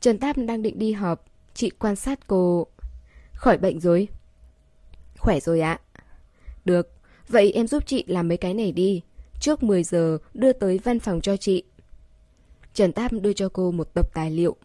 [0.00, 2.66] Trần Táp đang định đi họp, chị quan sát cô.
[3.32, 4.08] Khỏi bệnh rồi.
[5.18, 5.80] Khỏe rồi ạ.
[6.64, 6.92] Được,
[7.28, 9.02] vậy em giúp chị làm mấy cái này đi.
[9.48, 11.62] Trước 10 giờ đưa tới văn phòng cho chị.
[12.74, 14.56] Trần Tam đưa cho cô một tập tài liệu.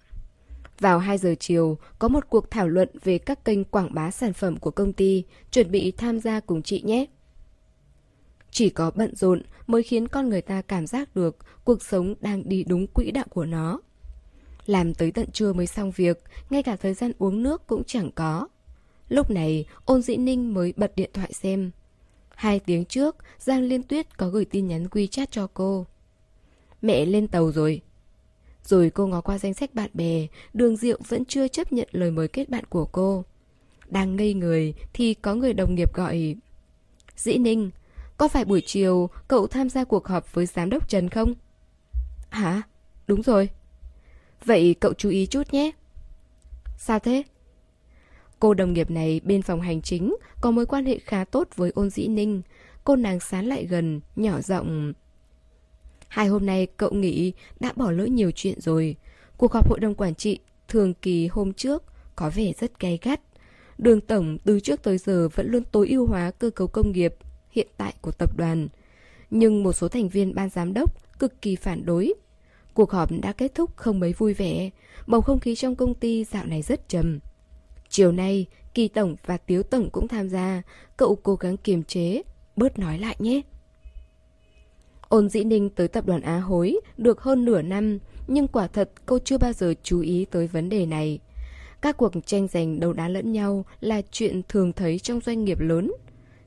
[0.79, 4.33] Vào 2 giờ chiều, có một cuộc thảo luận về các kênh quảng bá sản
[4.33, 7.05] phẩm của công ty, chuẩn bị tham gia cùng chị nhé.
[8.51, 12.49] Chỉ có bận rộn mới khiến con người ta cảm giác được cuộc sống đang
[12.49, 13.79] đi đúng quỹ đạo của nó.
[14.65, 18.11] Làm tới tận trưa mới xong việc, ngay cả thời gian uống nước cũng chẳng
[18.15, 18.47] có.
[19.09, 21.71] Lúc này, ôn dĩ ninh mới bật điện thoại xem.
[22.35, 25.85] Hai tiếng trước, Giang Liên Tuyết có gửi tin nhắn WeChat cho cô.
[26.81, 27.81] Mẹ lên tàu rồi.
[28.63, 32.11] Rồi cô ngó qua danh sách bạn bè, đường diệu vẫn chưa chấp nhận lời
[32.11, 33.25] mời kết bạn của cô.
[33.89, 36.35] Đang ngây người thì có người đồng nghiệp gọi.
[37.15, 37.71] Dĩ Ninh,
[38.17, 41.33] có phải buổi chiều cậu tham gia cuộc họp với giám đốc Trần không?
[42.29, 42.61] Hả?
[43.07, 43.49] Đúng rồi.
[44.45, 45.71] Vậy cậu chú ý chút nhé.
[46.77, 47.23] Sao thế?
[48.43, 51.71] Cô đồng nghiệp này bên phòng hành chính có mối quan hệ khá tốt với
[51.75, 52.41] ôn dĩ ninh.
[52.83, 54.93] Cô nàng sán lại gần, nhỏ giọng.
[56.07, 58.95] Hai hôm nay cậu nghĩ đã bỏ lỡ nhiều chuyện rồi.
[59.37, 61.83] Cuộc họp hội đồng quản trị thường kỳ hôm trước
[62.15, 63.21] có vẻ rất gay gắt.
[63.77, 67.15] Đường Tổng từ trước tới giờ vẫn luôn tối ưu hóa cơ cấu công nghiệp
[67.51, 68.67] hiện tại của tập đoàn.
[69.29, 72.13] Nhưng một số thành viên ban giám đốc cực kỳ phản đối.
[72.73, 74.69] Cuộc họp đã kết thúc không mấy vui vẻ,
[75.07, 77.19] bầu không khí trong công ty dạo này rất trầm.
[77.93, 80.61] Chiều nay, Kỳ Tổng và Tiếu Tổng cũng tham gia,
[80.97, 82.21] cậu cố gắng kiềm chế,
[82.55, 83.41] bớt nói lại nhé.
[85.07, 88.91] Ôn dĩ ninh tới tập đoàn Á Hối được hơn nửa năm, nhưng quả thật
[89.05, 91.19] cô chưa bao giờ chú ý tới vấn đề này.
[91.81, 95.59] Các cuộc tranh giành đấu đá lẫn nhau là chuyện thường thấy trong doanh nghiệp
[95.59, 95.91] lớn.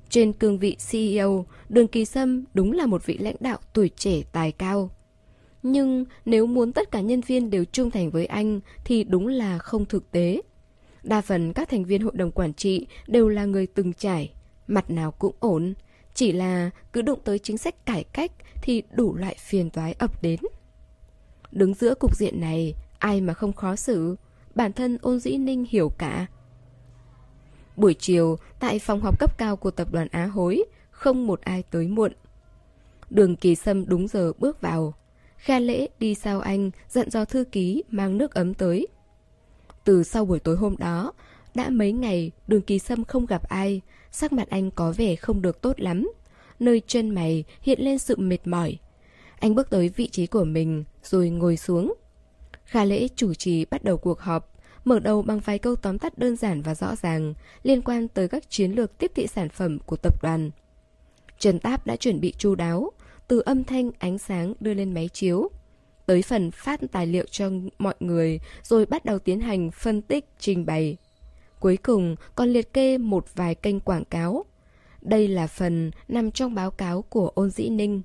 [0.08, 4.22] Trên cương vị CEO, Đường Kỳ Sâm đúng là một vị lãnh đạo tuổi trẻ
[4.32, 4.90] tài cao.
[5.62, 9.58] Nhưng nếu muốn tất cả nhân viên đều trung thành với anh thì đúng là
[9.58, 10.42] không thực tế.
[11.06, 14.32] Đa phần các thành viên hội đồng quản trị đều là người từng trải,
[14.66, 15.74] mặt nào cũng ổn.
[16.14, 20.22] Chỉ là cứ đụng tới chính sách cải cách thì đủ loại phiền toái ập
[20.22, 20.40] đến.
[21.52, 24.16] Đứng giữa cục diện này, ai mà không khó xử,
[24.54, 26.26] bản thân ôn dĩ ninh hiểu cả.
[27.76, 31.62] Buổi chiều, tại phòng họp cấp cao của tập đoàn Á Hối, không một ai
[31.62, 32.12] tới muộn.
[33.10, 34.94] Đường kỳ sâm đúng giờ bước vào.
[35.36, 38.86] Kha lễ đi sau anh, dặn dò thư ký mang nước ấm tới.
[39.86, 41.12] Từ sau buổi tối hôm đó,
[41.54, 45.42] đã mấy ngày đường kỳ sâm không gặp ai, sắc mặt anh có vẻ không
[45.42, 46.10] được tốt lắm.
[46.58, 48.78] Nơi chân mày hiện lên sự mệt mỏi.
[49.38, 51.94] Anh bước tới vị trí của mình rồi ngồi xuống.
[52.64, 56.18] Kha lễ chủ trì bắt đầu cuộc họp, mở đầu bằng vài câu tóm tắt
[56.18, 59.78] đơn giản và rõ ràng liên quan tới các chiến lược tiếp thị sản phẩm
[59.78, 60.50] của tập đoàn.
[61.38, 62.90] Trần Táp đã chuẩn bị chu đáo,
[63.28, 65.50] từ âm thanh ánh sáng đưa lên máy chiếu,
[66.06, 70.24] tới phần phát tài liệu cho mọi người rồi bắt đầu tiến hành phân tích,
[70.38, 70.96] trình bày.
[71.60, 74.44] Cuối cùng còn liệt kê một vài kênh quảng cáo.
[75.00, 78.02] Đây là phần nằm trong báo cáo của ôn dĩ ninh.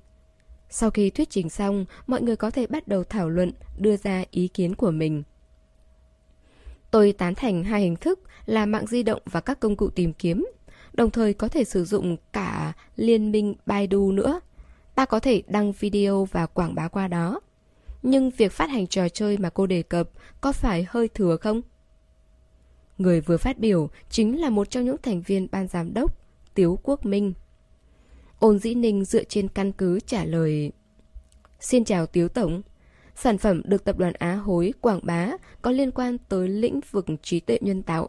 [0.70, 4.24] Sau khi thuyết trình xong, mọi người có thể bắt đầu thảo luận, đưa ra
[4.30, 5.22] ý kiến của mình.
[6.90, 10.12] Tôi tán thành hai hình thức là mạng di động và các công cụ tìm
[10.12, 10.46] kiếm,
[10.92, 14.40] đồng thời có thể sử dụng cả liên minh Baidu nữa.
[14.94, 17.40] Ta có thể đăng video và quảng bá qua đó.
[18.02, 21.62] Nhưng việc phát hành trò chơi mà cô đề cập có phải hơi thừa không?
[22.98, 26.16] Người vừa phát biểu chính là một trong những thành viên ban giám đốc,
[26.54, 27.32] Tiếu Quốc Minh.
[28.38, 30.72] Ôn Dĩ Ninh dựa trên căn cứ trả lời
[31.60, 32.62] Xin chào Tiếu Tổng
[33.14, 35.30] Sản phẩm được tập đoàn Á Hối quảng bá
[35.62, 38.08] có liên quan tới lĩnh vực trí tuệ nhân tạo.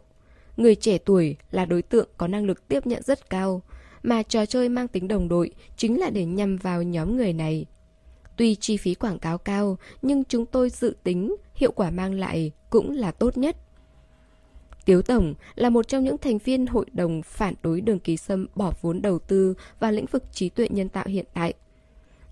[0.56, 3.62] Người trẻ tuổi là đối tượng có năng lực tiếp nhận rất cao,
[4.02, 7.66] mà trò chơi mang tính đồng đội chính là để nhằm vào nhóm người này.
[8.36, 12.52] Tuy chi phí quảng cáo cao, nhưng chúng tôi dự tính hiệu quả mang lại
[12.70, 13.56] cũng là tốt nhất.
[14.84, 18.46] Tiếu Tổng là một trong những thành viên hội đồng phản đối đường kỳ sâm
[18.54, 21.54] bỏ vốn đầu tư vào lĩnh vực trí tuệ nhân tạo hiện tại.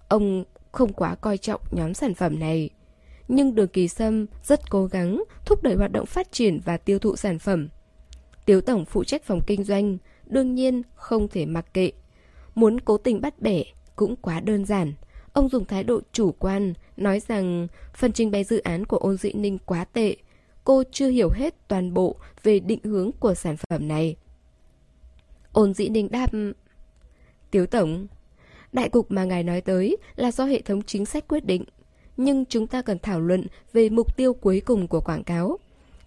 [0.09, 2.71] Ông không quá coi trọng nhóm sản phẩm này.
[3.29, 6.99] Nhưng đường kỳ sâm rất cố gắng thúc đẩy hoạt động phát triển và tiêu
[6.99, 7.69] thụ sản phẩm.
[8.45, 11.93] Tiếu Tổng phụ trách phòng kinh doanh, đương nhiên không thể mặc kệ.
[12.55, 13.63] Muốn cố tình bắt bẻ
[13.97, 14.93] cũng quá đơn giản.
[15.33, 19.17] Ông dùng thái độ chủ quan, nói rằng phần trình bày dự án của ôn
[19.17, 20.17] dị ninh quá tệ.
[20.65, 24.17] Cô chưa hiểu hết toàn bộ về định hướng của sản phẩm này.
[25.53, 26.31] Ôn dĩ ninh đáp
[27.51, 28.07] Tiếu Tổng
[28.73, 31.65] Đại cục mà ngài nói tới là do hệ thống chính sách quyết định
[32.17, 35.59] Nhưng chúng ta cần thảo luận về mục tiêu cuối cùng của quảng cáo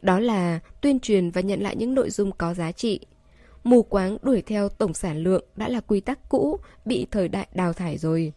[0.02, 3.00] Đó là tuyên truyền và nhận lại những nội dung có giá trị
[3.64, 7.48] Mù quáng đuổi theo tổng sản lượng đã là quy tắc cũ, bị thời đại
[7.54, 8.34] đào thải rồi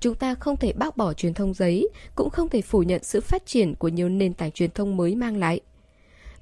[0.00, 3.20] Chúng ta không thể bác bỏ truyền thông giấy, cũng không thể phủ nhận sự
[3.20, 5.60] phát triển của nhiều nền tảng truyền thông mới mang lại.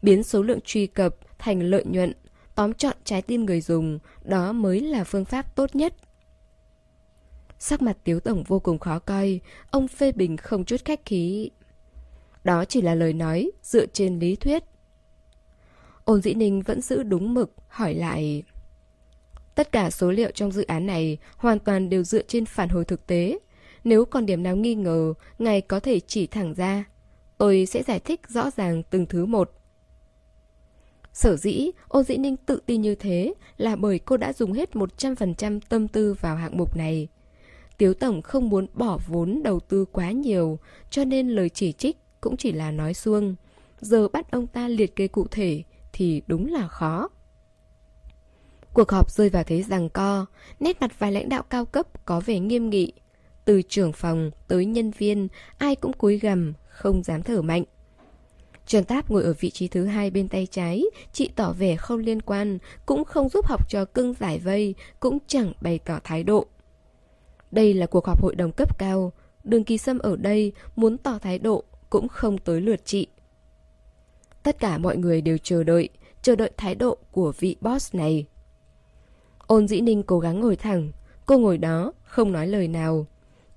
[0.02, 2.12] Biến số lượng truy cập thành lợi nhuận,
[2.54, 5.94] tóm chọn trái tim người dùng, đó mới là phương pháp tốt nhất.
[7.59, 9.40] Sắc mặt Tiếu Tổng vô cùng khó coi,
[9.70, 11.50] ông phê bình không chút khách khí.
[12.44, 14.64] Đó chỉ là lời nói dựa trên lý thuyết.
[16.04, 18.42] Ôn dĩ ninh vẫn giữ đúng mực, hỏi lại...
[19.54, 22.84] Tất cả số liệu trong dự án này hoàn toàn đều dựa trên phản hồi
[22.84, 23.38] thực tế.
[23.87, 26.84] Nếu còn điểm nào nghi ngờ, ngài có thể chỉ thẳng ra.
[27.39, 29.51] Tôi sẽ giải thích rõ ràng từng thứ một.
[31.12, 34.70] Sở dĩ, Ô Dĩ Ninh tự tin như thế là bởi cô đã dùng hết
[34.72, 37.09] 100% tâm tư vào hạng mục này.
[37.78, 40.59] Tiếu Tổng không muốn bỏ vốn đầu tư quá nhiều,
[40.91, 43.34] cho nên lời chỉ trích cũng chỉ là nói xuông.
[43.80, 45.62] Giờ bắt ông ta liệt kê cụ thể
[45.93, 47.09] thì đúng là khó.
[48.72, 50.26] Cuộc họp rơi vào thế rằng co,
[50.61, 52.93] nét mặt vài lãnh đạo cao cấp có vẻ nghiêm nghị.
[53.47, 55.28] Từ trưởng phòng tới nhân viên,
[55.59, 57.64] ai cũng cúi gằm, không dám thở mạnh.
[58.66, 61.99] Trần Táp ngồi ở vị trí thứ hai bên tay trái, chị tỏ vẻ không
[61.99, 66.22] liên quan, cũng không giúp học trò cưng giải vây, cũng chẳng bày tỏ thái
[66.22, 66.47] độ.
[67.51, 69.12] Đây là cuộc họp hội đồng cấp cao,
[69.44, 73.07] đường kỳ sâm ở đây muốn tỏ thái độ cũng không tới lượt chị.
[74.42, 75.88] Tất cả mọi người đều chờ đợi,
[76.22, 78.26] chờ đợi thái độ của vị boss này.
[79.47, 80.92] Ôn dĩ ninh cố gắng ngồi thẳng,
[81.26, 83.07] cô ngồi đó, không nói lời nào.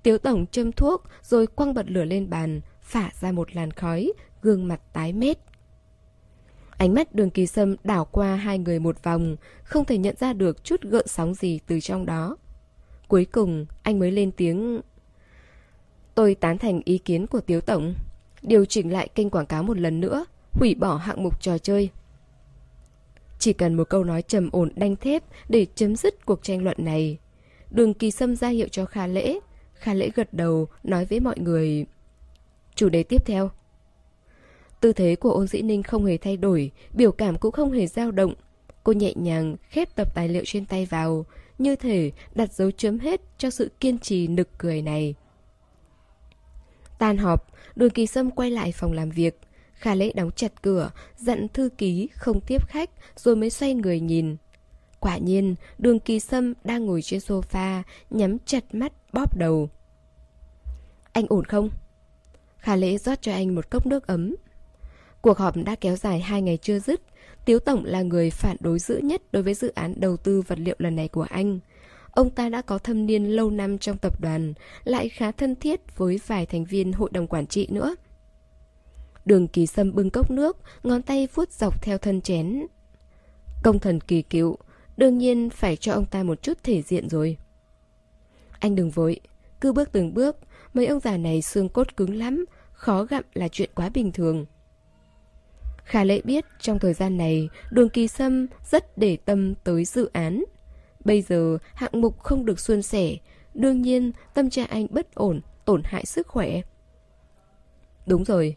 [0.02, 4.12] Tiếu tổng châm thuốc rồi quăng bật lửa lên bàn, phả ra một làn khói,
[4.42, 5.38] gương mặt tái mét.
[6.70, 10.32] Ánh mắt đường kỳ sâm đảo qua hai người một vòng, không thể nhận ra
[10.32, 12.36] được chút gợn sóng gì từ trong đó.
[13.08, 14.80] Cuối cùng, anh mới lên tiếng...
[16.14, 17.94] Tôi tán thành ý kiến của Tiếu Tổng.
[18.42, 21.90] Điều chỉnh lại kênh quảng cáo một lần nữa, hủy bỏ hạng mục trò chơi.
[23.38, 26.76] Chỉ cần một câu nói trầm ổn đanh thép để chấm dứt cuộc tranh luận
[26.80, 27.18] này.
[27.70, 29.40] Đường kỳ sâm ra hiệu cho Kha Lễ.
[29.80, 31.86] Kha Lễ gật đầu, nói với mọi người...
[32.74, 33.50] Chủ đề tiếp theo.
[34.80, 37.86] Tư thế của ôn dĩ ninh không hề thay đổi, biểu cảm cũng không hề
[37.86, 38.34] dao động.
[38.84, 41.26] Cô nhẹ nhàng khép tập tài liệu trên tay vào,
[41.58, 45.14] như thể đặt dấu chấm hết cho sự kiên trì nực cười này.
[46.98, 49.40] Tan họp, đường kỳ sâm quay lại phòng làm việc.
[49.74, 54.00] Khả lễ đóng chặt cửa, dặn thư ký không tiếp khách rồi mới xoay người
[54.00, 54.36] nhìn.
[55.00, 59.70] Quả nhiên, đường kỳ sâm đang ngồi trên sofa, nhắm chặt mắt bóp đầu.
[61.12, 61.70] Anh ổn không?
[62.58, 64.36] Khả lễ rót cho anh một cốc nước ấm.
[65.20, 67.00] Cuộc họp đã kéo dài hai ngày chưa dứt.
[67.44, 70.58] Tiếu Tổng là người phản đối dữ nhất đối với dự án đầu tư vật
[70.58, 71.58] liệu lần này của anh.
[72.10, 74.54] Ông ta đã có thâm niên lâu năm trong tập đoàn,
[74.84, 77.96] lại khá thân thiết với vài thành viên hội đồng quản trị nữa.
[79.24, 82.66] Đường kỳ sâm bưng cốc nước, ngón tay vuốt dọc theo thân chén.
[83.62, 84.56] Công thần kỳ cựu,
[84.96, 87.36] đương nhiên phải cho ông ta một chút thể diện rồi.
[88.60, 89.20] Anh đừng vội,
[89.60, 90.36] cứ bước từng bước,
[90.74, 94.46] mấy ông già này xương cốt cứng lắm, khó gặm là chuyện quá bình thường.
[95.84, 100.10] Khả lệ biết trong thời gian này, đường kỳ sâm rất để tâm tới dự
[100.12, 100.44] án.
[101.04, 103.16] Bây giờ hạng mục không được suôn sẻ,
[103.54, 106.60] đương nhiên tâm trạng anh bất ổn, tổn hại sức khỏe.
[108.06, 108.56] Đúng rồi,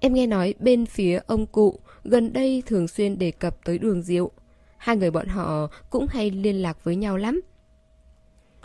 [0.00, 4.02] em nghe nói bên phía ông cụ gần đây thường xuyên đề cập tới đường
[4.02, 4.30] diệu.
[4.76, 7.40] Hai người bọn họ cũng hay liên lạc với nhau lắm.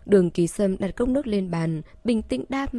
[0.07, 2.69] Đường kỳ sâm đặt cốc nước lên bàn, bình tĩnh đáp.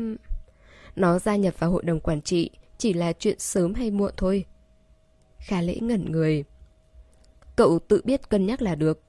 [0.97, 4.45] Nó gia nhập vào hội đồng quản trị, chỉ là chuyện sớm hay muộn thôi.
[5.39, 6.45] Khả lễ ngẩn người.
[7.57, 9.03] Cậu tự biết cân nhắc là được.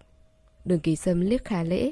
[0.65, 1.91] Đường kỳ sâm liếc khả lễ.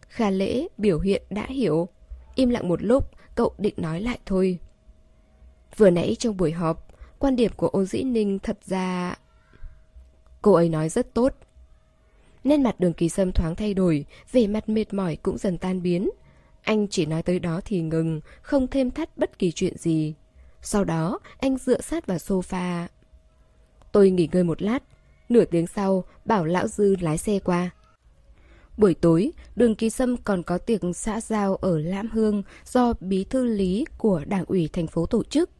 [0.00, 1.88] Khả lễ biểu hiện đã hiểu.
[2.34, 4.58] Im lặng một lúc, cậu định nói lại thôi.
[5.76, 6.86] Vừa nãy trong buổi họp,
[7.18, 9.14] quan điểm của ôn dĩ ninh thật ra...
[10.42, 11.34] Cô ấy nói rất tốt.
[12.44, 15.82] Nên mặt đường kỳ sâm thoáng thay đổi, vẻ mặt mệt mỏi cũng dần tan
[15.82, 16.10] biến.
[16.62, 20.14] Anh chỉ nói tới đó thì ngừng, không thêm thắt bất kỳ chuyện gì.
[20.62, 22.86] Sau đó, anh dựa sát vào sofa.
[23.92, 24.82] Tôi nghỉ ngơi một lát.
[25.28, 27.70] Nửa tiếng sau, bảo lão dư lái xe qua.
[28.76, 33.24] Buổi tối, đường Kỳ sâm còn có tiệc xã giao ở Lãm Hương do bí
[33.24, 35.50] thư lý của đảng ủy thành phố tổ chức.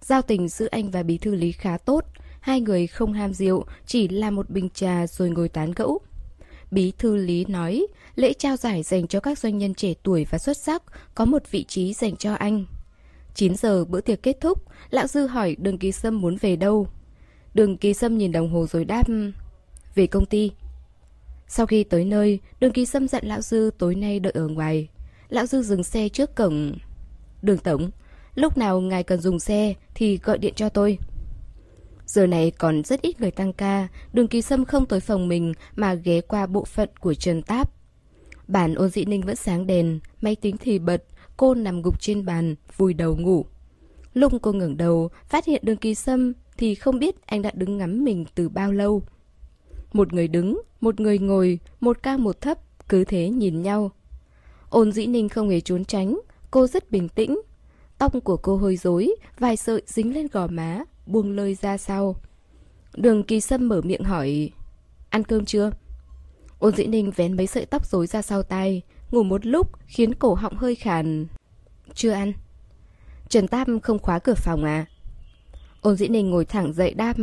[0.00, 2.04] Giao tình giữa anh và bí thư lý khá tốt,
[2.40, 6.00] hai người không ham rượu, chỉ là một bình trà rồi ngồi tán gẫu.
[6.74, 10.38] Bí thư lý nói, lễ trao giải dành cho các doanh nhân trẻ tuổi và
[10.38, 10.82] xuất sắc,
[11.14, 12.64] có một vị trí dành cho anh.
[13.34, 16.88] 9 giờ bữa tiệc kết thúc, lão dư hỏi đường ký sâm muốn về đâu.
[17.54, 19.06] Đường ký sâm nhìn đồng hồ rồi đáp,
[19.94, 20.52] về công ty.
[21.48, 24.88] Sau khi tới nơi, đường ký sâm dặn lão dư tối nay đợi ở ngoài.
[25.28, 26.78] Lão dư dừng xe trước cổng.
[27.42, 27.90] Đường tổng,
[28.34, 30.98] lúc nào ngài cần dùng xe thì gọi điện cho tôi.
[32.06, 35.52] Giờ này còn rất ít người tăng ca, đường Kỳ sâm không tới phòng mình
[35.76, 37.70] mà ghé qua bộ phận của Trần Táp.
[38.48, 41.04] Bản ôn dị ninh vẫn sáng đèn, máy tính thì bật,
[41.36, 43.46] cô nằm gục trên bàn, vùi đầu ngủ.
[44.14, 47.78] Lúc cô ngẩng đầu, phát hiện đường Kỳ sâm thì không biết anh đã đứng
[47.78, 49.02] ngắm mình từ bao lâu.
[49.92, 53.90] Một người đứng, một người ngồi, một cao một thấp, cứ thế nhìn nhau.
[54.70, 57.40] Ôn dĩ ninh không hề trốn tránh, cô rất bình tĩnh.
[57.98, 62.16] Tóc của cô hơi rối, vài sợi dính lên gò má, buông lơi ra sau.
[62.96, 64.50] Đường kỳ sâm mở miệng hỏi,
[65.10, 65.70] ăn cơm chưa?
[66.58, 70.14] Ôn dĩ ninh vén mấy sợi tóc rối ra sau tay, ngủ một lúc khiến
[70.14, 71.26] cổ họng hơi khàn.
[71.94, 72.32] Chưa ăn.
[73.28, 74.86] Trần Tam không khóa cửa phòng à?
[75.80, 77.16] Ôn dĩ ninh ngồi thẳng dậy đáp,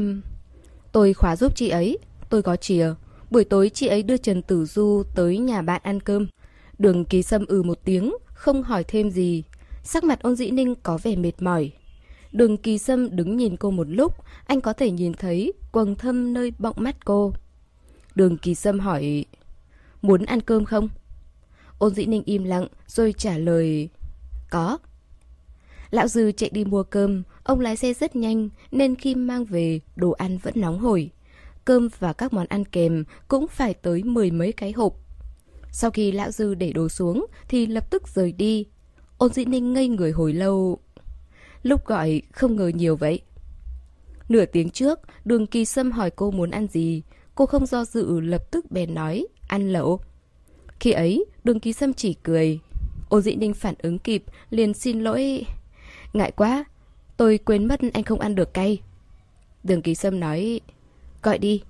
[0.91, 1.97] tôi khóa giúp chị ấy,
[2.29, 2.93] tôi có chìa.
[3.29, 6.27] Buổi tối chị ấy đưa Trần Tử Du tới nhà bạn ăn cơm.
[6.77, 9.43] Đường kỳ sâm ừ một tiếng, không hỏi thêm gì.
[9.83, 11.71] Sắc mặt ôn dĩ ninh có vẻ mệt mỏi.
[12.31, 14.15] Đường kỳ sâm đứng nhìn cô một lúc,
[14.45, 17.33] anh có thể nhìn thấy quầng thâm nơi bọng mắt cô.
[18.15, 19.25] Đường kỳ sâm hỏi,
[20.01, 20.89] muốn ăn cơm không?
[21.77, 23.89] Ôn dĩ ninh im lặng, rồi trả lời,
[24.49, 24.77] có.
[25.91, 29.79] Lão Dư chạy đi mua cơm, ông lái xe rất nhanh, nên khi mang về,
[29.95, 31.11] đồ ăn vẫn nóng hổi
[31.65, 34.93] cơm và các món ăn kèm cũng phải tới mười mấy cái hộp.
[35.71, 38.65] Sau khi lão dư để đồ xuống thì lập tức rời đi.
[39.17, 40.79] Ôn dĩ ninh ngây người hồi lâu.
[41.63, 43.21] Lúc gọi không ngờ nhiều vậy.
[44.29, 47.01] Nửa tiếng trước, đường kỳ sâm hỏi cô muốn ăn gì.
[47.35, 49.99] Cô không do dự lập tức bèn nói, ăn lẩu.
[50.79, 52.59] Khi ấy, đường kỳ sâm chỉ cười.
[53.09, 55.45] ô dĩ ninh phản ứng kịp, liền xin lỗi.
[56.13, 56.65] Ngại quá,
[57.17, 58.81] tôi quên mất anh không ăn được cay.
[59.63, 60.61] Đường kỳ sâm nói,
[61.23, 61.61] Gọi đi.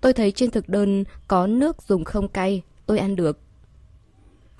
[0.00, 3.38] Tôi thấy trên thực đơn có nước dùng không cay, tôi ăn được.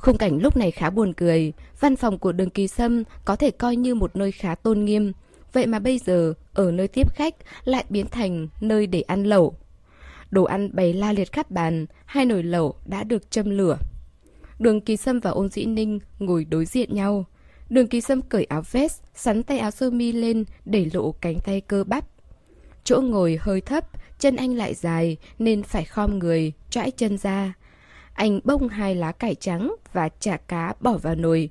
[0.01, 3.51] Khung cảnh lúc này khá buồn cười, văn phòng của đường kỳ sâm có thể
[3.51, 5.13] coi như một nơi khá tôn nghiêm.
[5.53, 7.35] Vậy mà bây giờ, ở nơi tiếp khách
[7.65, 9.55] lại biến thành nơi để ăn lẩu.
[10.31, 13.79] Đồ ăn bày la liệt khắp bàn, hai nồi lẩu đã được châm lửa.
[14.59, 17.25] Đường kỳ sâm và ôn dĩ ninh ngồi đối diện nhau.
[17.69, 21.39] Đường kỳ sâm cởi áo vest, sắn tay áo sơ mi lên để lộ cánh
[21.45, 22.05] tay cơ bắp.
[22.85, 23.85] Chỗ ngồi hơi thấp,
[24.19, 27.55] chân anh lại dài nên phải khom người, trãi chân ra.
[28.15, 31.51] Anh bông hai lá cải trắng và chả cá bỏ vào nồi.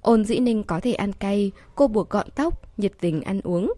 [0.00, 3.72] Ôn dĩ ninh có thể ăn cay, cô buộc gọn tóc, nhiệt tình ăn uống.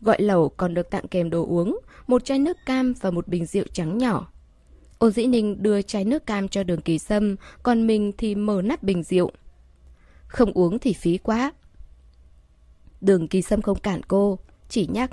[0.00, 3.46] Gọi lẩu còn được tặng kèm đồ uống, một chai nước cam và một bình
[3.46, 4.32] rượu trắng nhỏ.
[4.98, 8.62] Ôn dĩ ninh đưa chai nước cam cho đường kỳ sâm, còn mình thì mở
[8.62, 9.30] nắp bình rượu.
[10.26, 11.52] Không uống thì phí quá.
[13.00, 14.38] Đường kỳ sâm không cản cô,
[14.68, 15.10] chỉ nhắc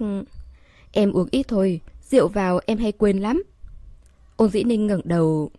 [0.92, 3.44] Em uống ít thôi, rượu vào em hay quên lắm.
[4.36, 5.52] Ôn dĩ ninh ngẩng đầu.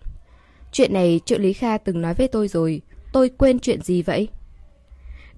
[0.75, 4.29] Chuyện này trợ lý Kha từng nói với tôi rồi, tôi quên chuyện gì vậy?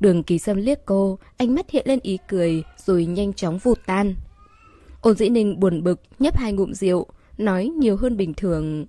[0.01, 3.79] Đường kỳ sâm liếc cô, ánh mắt hiện lên ý cười, rồi nhanh chóng vụt
[3.87, 4.15] tan.
[5.01, 7.07] Ôn dĩ ninh buồn bực, nhấp hai ngụm rượu,
[7.39, 8.87] nói nhiều hơn bình thường.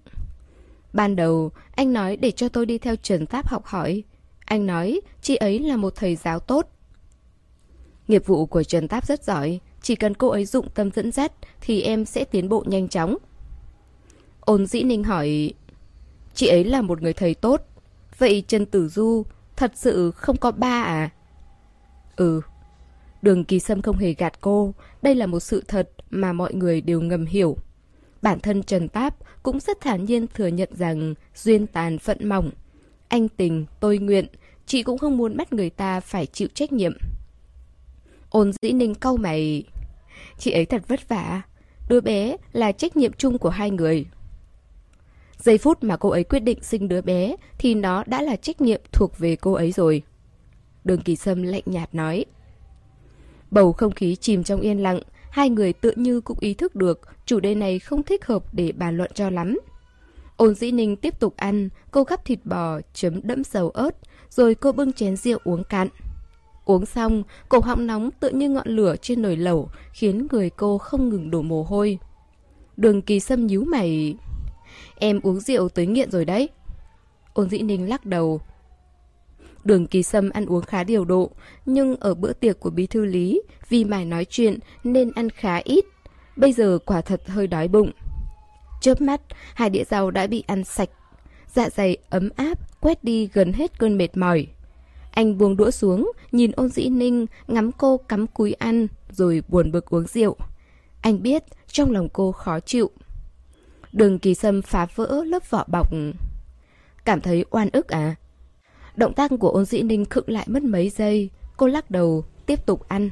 [0.94, 4.04] Ban đầu, anh nói để cho tôi đi theo Trần pháp học hỏi.
[4.46, 6.70] Anh nói, chị ấy là một thầy giáo tốt.
[8.08, 11.32] Nghiệp vụ của Trần Táp rất giỏi, chỉ cần cô ấy dụng tâm dẫn dắt
[11.62, 13.18] thì em sẽ tiến bộ nhanh chóng.
[14.40, 15.54] Ôn dĩ ninh hỏi,
[16.38, 17.62] chị ấy là một người thầy tốt,
[18.18, 19.24] vậy Trần Tử Du
[19.56, 21.10] thật sự không có ba à?
[22.16, 22.42] Ừ.
[23.22, 26.82] Đường kỳ sâm không hề gạt cô, đây là một sự thật mà mọi người
[26.82, 27.58] đều ngầm hiểu.
[28.22, 32.52] Bản thân Trần Táp cũng rất thản nhiên thừa nhận rằng duyên tàn phận mỏng.
[33.08, 34.26] Anh tình, tôi nguyện,
[34.66, 36.94] chị cũng không muốn bắt người ta phải chịu trách nhiệm.
[38.30, 39.64] Ôn dĩ ninh câu mày
[40.38, 41.42] Chị ấy thật vất vả
[41.90, 44.06] Đứa bé là trách nhiệm chung của hai người
[45.38, 48.62] Giây phút mà cô ấy quyết định sinh đứa bé Thì nó đã là trách
[48.62, 50.02] nhiệm thuộc về cô ấy rồi
[50.84, 52.26] Đường kỳ sâm lạnh nhạt nói
[53.52, 57.02] Bầu không khí chìm trong yên lặng Hai người tự như cũng ý thức được
[57.28, 59.60] chủ đề này không thích hợp để bàn luận cho lắm.
[60.38, 63.98] Ôn dĩ ninh tiếp tục ăn, cô gắp thịt bò, chấm đẫm dầu ớt,
[64.30, 65.88] rồi cô bưng chén rượu uống cạn.
[66.66, 70.78] Uống xong, cổ họng nóng tự như ngọn lửa trên nồi lẩu, khiến người cô
[70.78, 72.00] không ngừng đổ mồ hôi.
[72.78, 74.16] Đường kỳ sâm nhíu mày.
[75.00, 76.50] Em uống rượu tới nghiện rồi đấy.
[77.34, 78.42] Ôn dĩ ninh lắc đầu.
[79.64, 81.32] Đường kỳ sâm ăn uống khá điều độ,
[81.66, 85.56] nhưng ở bữa tiệc của bí thư lý, vì mải nói chuyện nên ăn khá
[85.64, 85.86] ít.
[86.36, 87.92] Bây giờ quả thật hơi đói bụng.
[88.82, 89.22] Chớp mắt,
[89.54, 90.90] hai đĩa rau đã bị ăn sạch.
[91.54, 94.48] Dạ dày ấm áp, quét đi gần hết cơn mệt mỏi.
[95.12, 99.72] Anh buông đũa xuống, nhìn ôn dĩ ninh, ngắm cô cắm cúi ăn, rồi buồn
[99.72, 100.36] bực uống rượu.
[101.02, 102.92] Anh biết, trong lòng cô khó chịu.
[103.98, 105.94] Đường kỳ sâm phá vỡ lớp vỏ bọc.
[107.06, 108.16] Cảm thấy oan ức à?
[108.96, 111.30] Động tác của ôn dĩ ninh khựng lại mất mấy giây.
[111.58, 113.10] Cô lắc đầu, tiếp tục ăn.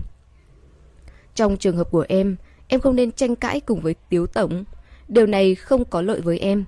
[1.36, 2.36] Trong trường hợp của em,
[2.68, 4.64] em không nên tranh cãi cùng với Tiếu Tổng.
[5.08, 6.66] Điều này không có lợi với em.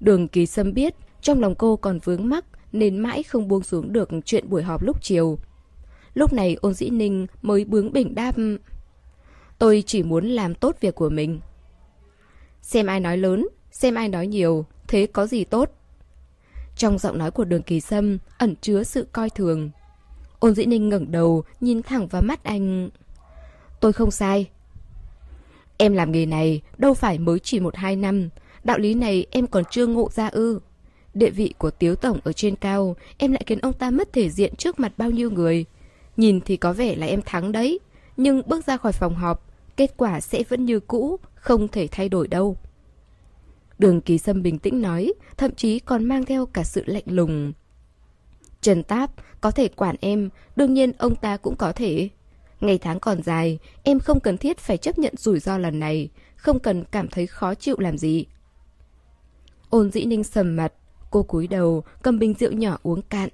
[0.00, 3.92] Đường kỳ sâm biết, trong lòng cô còn vướng mắc nên mãi không buông xuống
[3.92, 5.38] được chuyện buổi họp lúc chiều.
[6.14, 8.34] Lúc này ôn dĩ ninh mới bướng bỉnh đáp
[9.58, 11.40] Tôi chỉ muốn làm tốt việc của mình.
[12.62, 15.70] Xem ai nói lớn, xem ai nói nhiều, thế có gì tốt?
[16.76, 19.70] Trong giọng nói của đường kỳ sâm ẩn chứa sự coi thường.
[20.38, 22.90] Ôn dĩ ninh ngẩng đầu, nhìn thẳng vào mắt anh.
[23.80, 24.50] Tôi không sai.
[25.76, 28.28] Em làm nghề này đâu phải mới chỉ một hai năm.
[28.64, 30.60] Đạo lý này em còn chưa ngộ ra ư.
[31.14, 34.30] Địa vị của Tiếu Tổng ở trên cao, em lại khiến ông ta mất thể
[34.30, 35.64] diện trước mặt bao nhiêu người.
[36.16, 37.80] Nhìn thì có vẻ là em thắng đấy,
[38.16, 39.46] nhưng bước ra khỏi phòng họp,
[39.76, 42.56] kết quả sẽ vẫn như cũ, không thể thay đổi đâu.
[43.78, 47.52] Đường Kỳ Sâm bình tĩnh nói, thậm chí còn mang theo cả sự lạnh lùng.
[48.60, 49.10] Trần Táp
[49.40, 52.08] có thể quản em, đương nhiên ông ta cũng có thể.
[52.60, 56.08] Ngày tháng còn dài, em không cần thiết phải chấp nhận rủi ro lần này,
[56.36, 58.26] không cần cảm thấy khó chịu làm gì.
[59.70, 60.72] Ôn dĩ ninh sầm mặt,
[61.10, 63.28] cô cúi đầu, cầm bình rượu nhỏ uống cạn.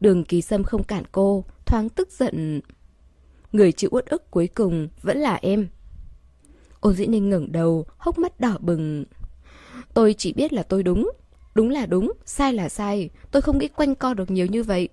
[0.00, 2.60] Đường Kỳ Sâm không cản cô, thoáng tức giận.
[3.52, 5.68] Người chịu uất ức cuối cùng vẫn là em.
[6.82, 9.04] Ôn dĩ ninh ngẩng đầu, hốc mắt đỏ bừng.
[9.94, 11.10] Tôi chỉ biết là tôi đúng.
[11.54, 13.10] Đúng là đúng, sai là sai.
[13.30, 14.88] Tôi không nghĩ quanh co được nhiều như vậy.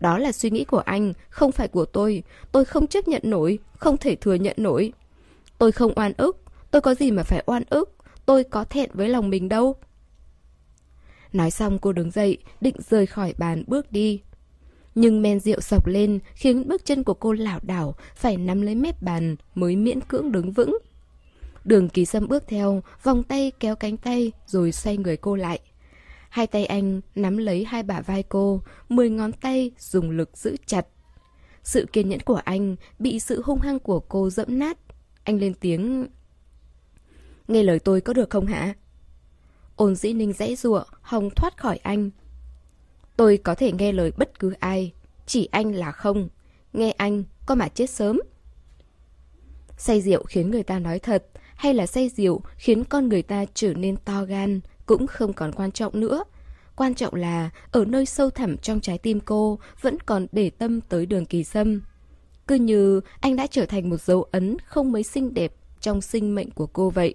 [0.00, 2.22] Đó là suy nghĩ của anh, không phải của tôi.
[2.52, 4.92] Tôi không chấp nhận nổi, không thể thừa nhận nổi.
[5.58, 6.36] Tôi không oan ức,
[6.70, 7.94] tôi có gì mà phải oan ức.
[8.26, 9.76] Tôi có thẹn với lòng mình đâu.
[11.32, 14.20] Nói xong cô đứng dậy, định rời khỏi bàn bước đi.
[14.94, 18.74] Nhưng men rượu sọc lên khiến bước chân của cô lảo đảo, phải nắm lấy
[18.74, 20.78] mép bàn mới miễn cưỡng đứng vững.
[21.64, 25.60] Đường kỳ sâm bước theo, vòng tay kéo cánh tay rồi xoay người cô lại.
[26.28, 30.56] Hai tay anh nắm lấy hai bả vai cô, mười ngón tay dùng lực giữ
[30.66, 30.86] chặt.
[31.62, 34.78] Sự kiên nhẫn của anh bị sự hung hăng của cô dẫm nát.
[35.24, 36.06] Anh lên tiếng...
[37.48, 38.74] Nghe lời tôi có được không hả?
[39.76, 42.10] Ôn dĩ ninh dãy rụa, hồng thoát khỏi anh.
[43.16, 44.92] Tôi có thể nghe lời bất cứ ai,
[45.26, 46.28] chỉ anh là không.
[46.72, 48.20] Nghe anh, có mà chết sớm.
[49.78, 51.26] Say rượu khiến người ta nói thật,
[51.64, 55.52] hay là say rượu khiến con người ta trở nên to gan, cũng không còn
[55.52, 56.24] quan trọng nữa.
[56.76, 60.80] Quan trọng là ở nơi sâu thẳm trong trái tim cô vẫn còn để tâm
[60.80, 61.82] tới đường kỳ sâm.
[62.46, 66.34] Cứ như anh đã trở thành một dấu ấn không mấy xinh đẹp trong sinh
[66.34, 67.14] mệnh của cô vậy.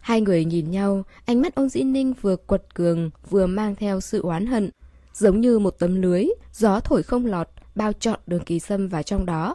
[0.00, 4.00] Hai người nhìn nhau, ánh mắt ông dĩ ninh vừa quật cường, vừa mang theo
[4.00, 4.70] sự oán hận.
[5.14, 9.02] Giống như một tấm lưới, gió thổi không lọt, bao trọn đường kỳ sâm vào
[9.02, 9.54] trong đó.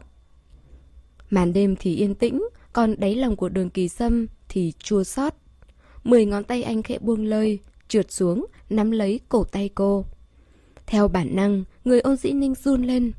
[1.30, 2.42] Màn đêm thì yên tĩnh,
[2.74, 5.34] còn đáy lòng của đường kỳ sâm thì chua xót.
[6.04, 10.06] Mười ngón tay anh khẽ buông lơi, trượt xuống, nắm lấy cổ tay cô.
[10.86, 13.12] Theo bản năng, người ôn dĩ ninh run lên.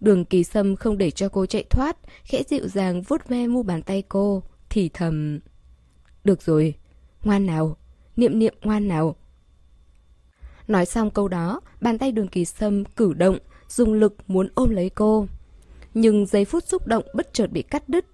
[0.00, 3.62] Đường kỳ sâm không để cho cô chạy thoát, khẽ dịu dàng vuốt ve mu
[3.62, 5.40] bàn tay cô, thì thầm...
[6.24, 6.74] Được rồi,
[7.24, 7.76] ngoan nào,
[8.16, 9.16] niệm niệm ngoan nào.
[10.68, 14.70] Nói xong câu đó, bàn tay đường kỳ sâm cử động, dùng lực muốn ôm
[14.70, 15.26] lấy cô.
[15.94, 18.04] Nhưng giây phút xúc động bất chợt bị cắt đứt.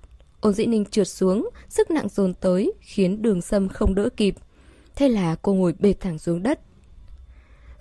[0.47, 4.35] Ôn dĩ ninh trượt xuống, sức nặng dồn tới, khiến đường sâm không đỡ kịp.
[4.97, 6.61] Thế là cô ngồi bệt thẳng xuống đất.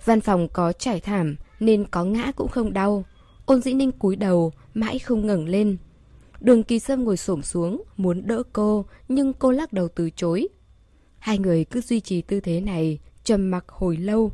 [0.04, 3.04] Văn phòng có trải thảm, nên có ngã cũng không đau.
[3.44, 5.76] Ôn dĩ ninh cúi đầu, mãi không ngẩng lên.
[6.40, 10.48] Đường kỳ sâm ngồi xổm xuống, muốn đỡ cô, nhưng cô lắc đầu từ chối.
[11.18, 14.32] Hai người cứ duy trì tư thế này, trầm mặc hồi lâu.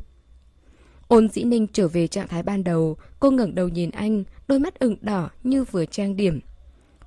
[1.07, 4.59] Ôn dĩ ninh trở về trạng thái ban đầu, cô ngẩng đầu nhìn anh, đôi
[4.59, 6.39] mắt ửng đỏ như vừa trang điểm.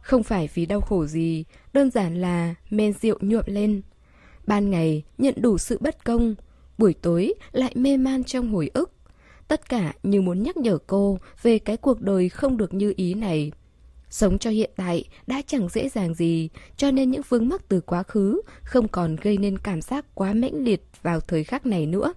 [0.06, 3.82] Không phải vì đau khổ gì, đơn giản là men rượu nhuộm lên.
[4.46, 6.34] Ban ngày nhận đủ sự bất công,
[6.78, 8.92] buổi tối lại mê man trong hồi ức.
[9.48, 13.14] Tất cả như muốn nhắc nhở cô về cái cuộc đời không được như ý
[13.14, 13.52] này.
[14.10, 17.80] Sống cho hiện tại đã chẳng dễ dàng gì, cho nên những vướng mắc từ
[17.80, 21.86] quá khứ không còn gây nên cảm giác quá mãnh liệt vào thời khắc này
[21.86, 22.12] nữa.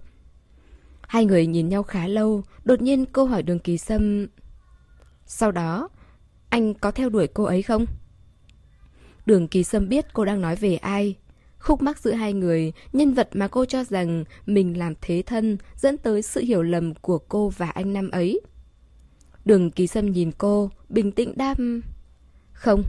[1.00, 4.26] Hai người nhìn nhau khá lâu, đột nhiên cô hỏi đường kỳ sâm.
[5.26, 5.88] Sau đó,
[6.50, 7.86] anh có theo đuổi cô ấy không?
[9.26, 11.16] Đường kỳ sâm biết cô đang nói về ai.
[11.58, 15.58] Khúc mắc giữa hai người, nhân vật mà cô cho rằng mình làm thế thân
[15.76, 18.40] dẫn tới sự hiểu lầm của cô và anh năm ấy.
[19.44, 21.82] Đường kỳ sâm nhìn cô, bình tĩnh đam.
[22.52, 22.82] Không.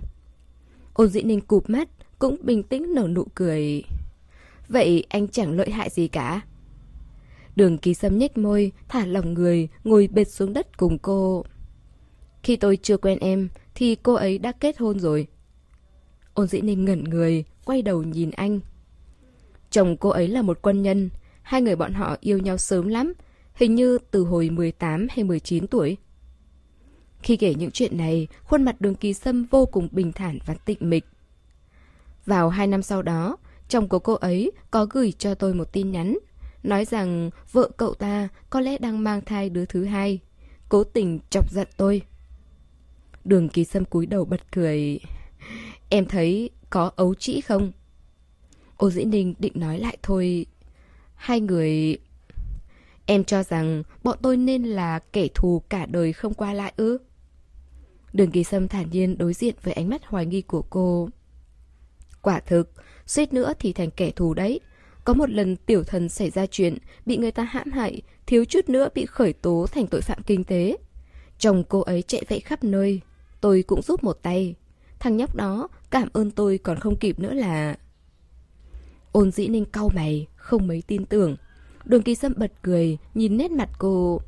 [0.94, 1.90] Ôn dĩ ninh cụp mắt,
[2.20, 3.84] cũng bình tĩnh nở nụ cười.
[4.70, 6.42] Vậy anh chẳng lợi hại gì cả.
[7.56, 11.46] Đường kỳ sâm nhếch môi, thả lỏng người, ngồi bệt xuống đất cùng cô.
[12.44, 15.28] Khi tôi chưa quen em, thì cô ấy đã kết hôn rồi.
[16.34, 18.60] Ôn dĩ ninh ngẩn người, quay đầu nhìn anh.
[19.72, 21.10] Chồng cô ấy là một quân nhân,
[21.42, 23.14] hai người bọn họ yêu nhau sớm lắm,
[23.54, 25.98] hình như từ hồi 18 hay 19 tuổi.
[27.24, 30.54] Khi kể những chuyện này, khuôn mặt đường kỳ sâm vô cùng bình thản và
[30.54, 31.06] tịnh mịch.
[32.26, 33.38] Vào hai năm sau đó,
[33.68, 36.18] chồng của cô ấy có gửi cho tôi một tin nhắn,
[36.64, 40.20] nói rằng vợ cậu ta có lẽ đang mang thai đứa thứ hai,
[40.70, 42.02] cố tình chọc giận tôi.
[43.26, 45.00] Đường kỳ sâm cúi đầu bật cười.
[45.90, 47.72] Em thấy có ấu trĩ không?
[48.78, 50.46] Ô Dĩ Ninh định nói lại thôi.
[51.16, 51.98] Hai người...
[53.06, 56.98] Em cho rằng bọn tôi nên là kẻ thù cả đời không qua lại ư?
[58.14, 61.10] Đường kỳ sâm thản nhiên đối diện với ánh mắt hoài nghi của cô.
[62.22, 62.72] Quả thực,
[63.06, 64.60] suýt nữa thì thành kẻ thù đấy.
[65.06, 68.70] Có một lần tiểu thần xảy ra chuyện, bị người ta hãm hại, thiếu chút
[68.70, 70.78] nữa bị khởi tố thành tội phạm kinh tế.
[71.38, 73.02] Chồng cô ấy chạy vạy khắp nơi,
[73.42, 74.56] tôi cũng giúp một tay.
[75.00, 77.76] Thằng nhóc đó cảm ơn tôi còn không kịp nữa là...
[79.12, 81.36] Ôn dĩ ninh cau mày, không mấy tin tưởng.
[81.86, 84.22] Đường kỳ sâm bật cười, nhìn nét mặt cô.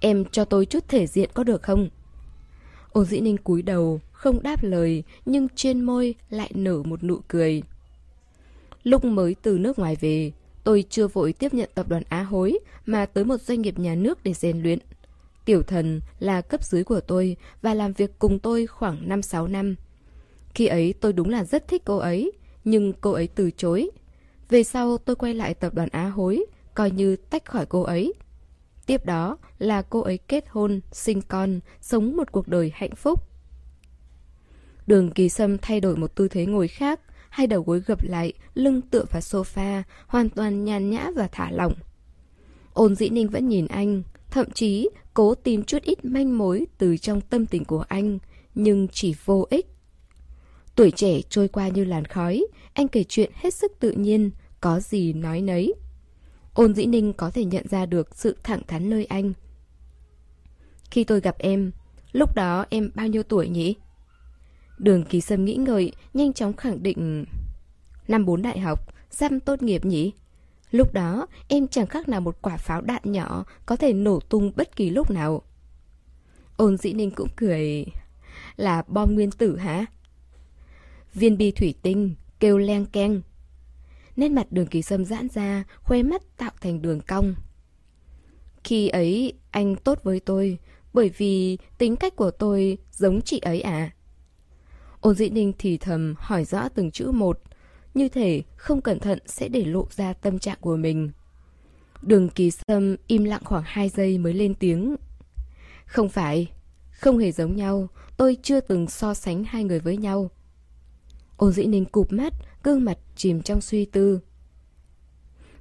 [0.00, 1.88] Em cho tôi chút thể diện có được không?
[2.92, 7.18] Ôn dĩ ninh cúi đầu, không đáp lời, nhưng trên môi lại nở một nụ
[7.28, 7.62] cười.
[8.82, 10.32] Lúc mới từ nước ngoài về,
[10.64, 13.94] tôi chưa vội tiếp nhận tập đoàn Á Hối mà tới một doanh nghiệp nhà
[13.94, 14.78] nước để rèn luyện.
[15.48, 19.74] Tiểu thần là cấp dưới của tôi và làm việc cùng tôi khoảng 5-6 năm.
[20.54, 22.32] Khi ấy tôi đúng là rất thích cô ấy,
[22.64, 23.90] nhưng cô ấy từ chối.
[24.48, 28.14] Về sau tôi quay lại tập đoàn Á Hối, coi như tách khỏi cô ấy.
[28.86, 33.22] Tiếp đó là cô ấy kết hôn, sinh con, sống một cuộc đời hạnh phúc.
[34.86, 38.32] Đường kỳ sâm thay đổi một tư thế ngồi khác, hai đầu gối gập lại,
[38.54, 41.74] lưng tựa vào sofa, hoàn toàn nhàn nhã và thả lỏng.
[42.72, 44.02] Ôn dĩ ninh vẫn nhìn anh,
[44.38, 48.18] thậm chí cố tìm chút ít manh mối từ trong tâm tình của anh,
[48.54, 49.66] nhưng chỉ vô ích.
[50.74, 54.30] Tuổi trẻ trôi qua như làn khói, anh kể chuyện hết sức tự nhiên,
[54.60, 55.74] có gì nói nấy.
[56.54, 59.32] Ôn dĩ ninh có thể nhận ra được sự thẳng thắn nơi anh.
[60.90, 61.70] Khi tôi gặp em,
[62.12, 63.74] lúc đó em bao nhiêu tuổi nhỉ?
[64.78, 67.24] Đường kỳ sâm nghĩ ngợi, nhanh chóng khẳng định
[68.08, 70.12] Năm bốn đại học, sắp tốt nghiệp nhỉ?
[70.70, 74.52] Lúc đó, em chẳng khác nào một quả pháo đạn nhỏ có thể nổ tung
[74.56, 75.42] bất kỳ lúc nào.
[76.56, 77.86] Ôn dĩ ninh cũng cười.
[78.56, 79.86] Là bom nguyên tử hả?
[81.14, 83.22] Viên bi thủy tinh, kêu len keng.
[84.16, 87.34] Nét mặt đường kỳ sâm giãn ra, khoe mắt tạo thành đường cong.
[88.64, 90.58] Khi ấy, anh tốt với tôi,
[90.92, 93.90] bởi vì tính cách của tôi giống chị ấy à?
[95.00, 97.40] Ôn dĩ ninh thì thầm hỏi rõ từng chữ một,
[97.98, 101.10] như thể không cẩn thận sẽ để lộ ra tâm trạng của mình.
[102.02, 104.96] Đường kỳ sâm im lặng khoảng 2 giây mới lên tiếng.
[105.86, 106.50] Không phải,
[106.90, 110.30] không hề giống nhau, tôi chưa từng so sánh hai người với nhau.
[111.36, 114.20] Ôn dĩ ninh cụp mắt, gương mặt chìm trong suy tư.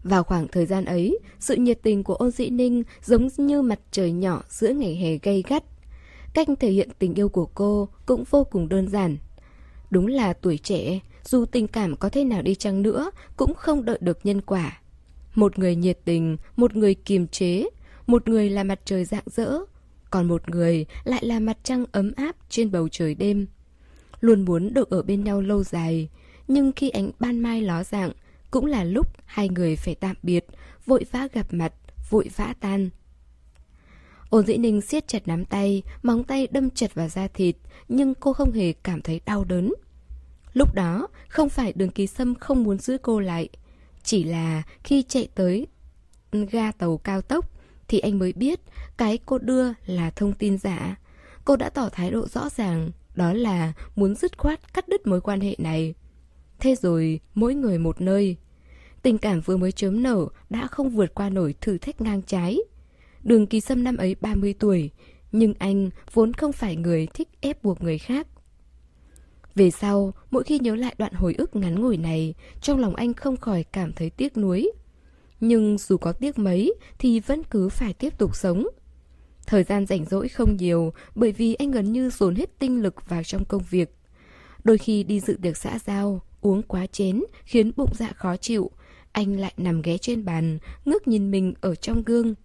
[0.03, 3.79] Vào khoảng thời gian ấy, sự nhiệt tình của ôn dĩ ninh giống như mặt
[3.91, 5.63] trời nhỏ giữa ngày hè gay gắt.
[6.33, 9.17] Cách thể hiện tình yêu của cô cũng vô cùng đơn giản.
[9.89, 13.85] Đúng là tuổi trẻ, dù tình cảm có thế nào đi chăng nữa, cũng không
[13.85, 14.81] đợi được nhân quả.
[15.35, 17.65] Một người nhiệt tình, một người kiềm chế,
[18.07, 19.57] một người là mặt trời rạng rỡ,
[20.09, 23.47] còn một người lại là mặt trăng ấm áp trên bầu trời đêm.
[24.19, 26.09] Luôn muốn được ở bên nhau lâu dài,
[26.47, 28.11] nhưng khi ánh ban mai ló dạng,
[28.51, 30.45] cũng là lúc hai người phải tạm biệt,
[30.85, 31.73] vội vã gặp mặt,
[32.09, 32.89] vội vã tan.
[34.29, 37.55] Ôn dĩ ninh siết chặt nắm tay, móng tay đâm chặt vào da thịt,
[37.89, 39.73] nhưng cô không hề cảm thấy đau đớn.
[40.57, 43.49] Lúc đó, không phải đường ký sâm không muốn giữ cô lại.
[44.03, 45.67] Chỉ là khi chạy tới
[46.31, 47.51] ga tàu cao tốc,
[47.87, 48.59] thì anh mới biết
[48.97, 50.95] cái cô đưa là thông tin giả.
[51.45, 55.21] Cô đã tỏ thái độ rõ ràng, đó là muốn dứt khoát cắt đứt mối
[55.21, 55.93] quan hệ này.
[56.59, 58.35] Thế rồi, mỗi người một nơi.
[59.01, 62.59] Tình cảm vừa mới chớm nở đã không vượt qua nổi thử thách ngang trái.
[63.23, 64.89] Đường kỳ sâm năm ấy 30 tuổi,
[65.31, 68.27] Nhưng anh vốn không phải người thích ép buộc người khác.
[69.57, 73.13] Về sau, mỗi khi nhớ lại đoạn hồi ức ngắn ngủi này, trong lòng anh
[73.13, 74.71] không khỏi cảm thấy tiếc nuối.
[75.39, 78.67] Nhưng dù có tiếc mấy thì vẫn cứ phải tiếp tục sống.
[79.47, 83.09] Thời gian rảnh rỗi không nhiều bởi vì anh gần như dồn hết tinh lực
[83.09, 83.95] vào trong công việc.
[84.63, 88.71] Đôi khi đi dự tiệc xã giao, uống quá chén khiến bụng dạ khó chịu,
[89.11, 92.35] anh lại nằm ghé trên bàn, ngước nhìn mình ở trong gương.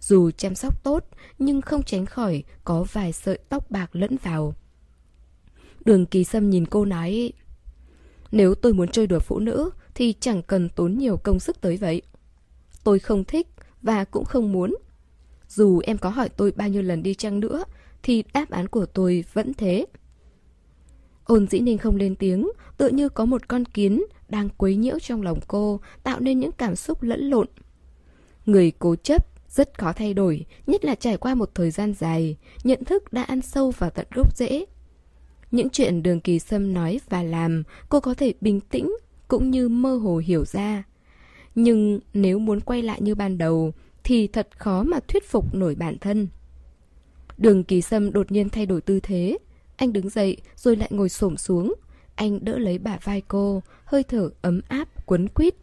[0.00, 1.04] Dù chăm sóc tốt,
[1.38, 4.54] nhưng không tránh khỏi có vài sợi tóc bạc lẫn vào.
[5.84, 7.32] Đường kỳ sâm nhìn cô nói,
[8.32, 11.76] Nếu tôi muốn chơi đùa phụ nữ Thì chẳng cần tốn nhiều công sức tới
[11.76, 12.02] vậy.
[12.84, 13.48] Tôi không thích
[13.82, 14.76] Và cũng không muốn.
[15.48, 17.64] Dù em có hỏi tôi bao nhiêu lần đi chăng nữa
[18.02, 19.86] Thì đáp án của tôi vẫn thế.
[21.24, 24.98] Ôn dĩ ninh không lên tiếng, Tựa như có một con kiến Đang quấy nhiễu
[24.98, 27.46] trong lòng cô, Tạo nên những cảm xúc lẫn lộn.
[28.46, 32.36] Người cố chấp rất khó thay đổi, Nhất là trải qua một thời gian dài,
[32.64, 34.64] Nhận thức đã ăn sâu vào tận gốc rễ
[35.52, 38.96] những chuyện đường kỳ sâm nói và làm, cô có thể bình tĩnh,
[39.28, 40.82] cũng như mơ hồ hiểu ra.
[41.54, 43.72] Nhưng nếu muốn quay lại như ban đầu,
[44.04, 46.28] thì thật khó mà thuyết phục nổi bản thân.
[47.38, 49.38] Đường kỳ sâm đột nhiên thay đổi tư thế.
[49.76, 51.74] Anh đứng dậy rồi lại ngồi xổm xuống.
[52.14, 55.54] Anh đỡ lấy bả vai cô, hơi thở ấm áp, quấn quýt.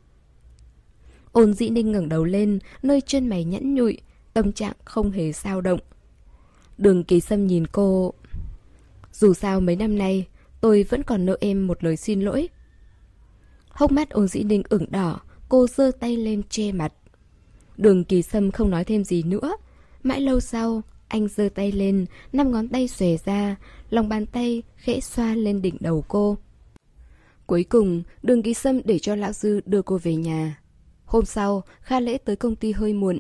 [1.32, 3.98] Ôn dĩ ninh ngẩng đầu lên, nơi chân mày nhẵn nhụi,
[4.34, 5.80] tâm trạng không hề sao động.
[6.78, 8.14] Đường kỳ sâm nhìn cô,
[9.20, 10.28] dù sao mấy năm nay,
[10.62, 12.50] tôi vẫn còn nợ em một lời xin lỗi.
[13.70, 16.94] Hốc mắt ôn dĩ ninh ửng đỏ, cô giơ tay lên che mặt.
[17.78, 19.56] Đường kỳ sâm không nói thêm gì nữa.
[20.04, 23.56] Mãi lâu sau, anh giơ tay lên, năm ngón tay xòe ra,
[23.90, 26.38] lòng bàn tay khẽ xoa lên đỉnh đầu cô.
[27.46, 30.62] Cuối cùng, đường kỳ sâm để cho lão dư đưa cô về nhà.
[31.06, 33.20] Hôm sau, Kha Lễ tới công ty hơi muộn.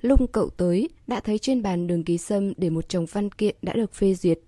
[0.00, 3.56] Lúc cậu tới, đã thấy trên bàn đường ký sâm để một chồng văn kiện
[3.62, 4.38] đã được phê duyệt.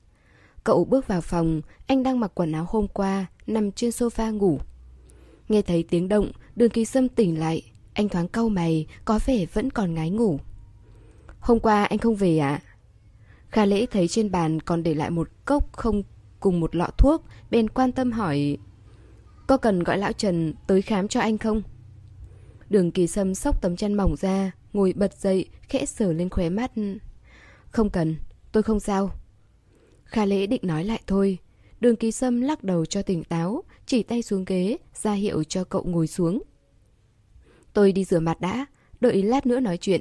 [0.65, 4.59] Cậu bước vào phòng, anh đang mặc quần áo hôm qua, nằm trên sofa ngủ.
[5.49, 7.63] Nghe thấy tiếng động, đường kỳ sâm tỉnh lại.
[7.95, 10.39] Anh thoáng cau mày, có vẻ vẫn còn ngái ngủ.
[11.41, 12.49] Hôm qua anh không về ạ?
[12.49, 12.63] À?
[13.49, 16.03] Kha lễ thấy trên bàn còn để lại một cốc không
[16.41, 18.59] cùng một lọ thuốc, bên quan tâm hỏi
[19.47, 21.63] Có cần gọi lão Trần tới khám cho anh không?
[22.71, 26.49] Đường kỳ sâm sốc tấm chăn mỏng ra, ngồi bật dậy, khẽ sờ lên khóe
[26.49, 26.73] mắt.
[27.71, 28.17] Không cần,
[28.53, 29.11] tôi không sao.
[30.13, 31.39] Kha lễ định nói lại thôi.
[31.81, 35.65] Đường ký sâm lắc đầu cho tỉnh táo, chỉ tay xuống ghế, ra hiệu cho
[35.65, 36.43] cậu ngồi xuống.
[37.73, 38.67] Tôi đi rửa mặt đã,
[39.01, 40.01] đợi lát nữa nói chuyện.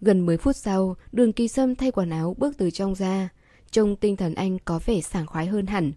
[0.00, 3.28] Gần 10 phút sau, đường kỳ sâm thay quần áo bước từ trong ra.
[3.70, 5.92] Trông tinh thần anh có vẻ sảng khoái hơn hẳn.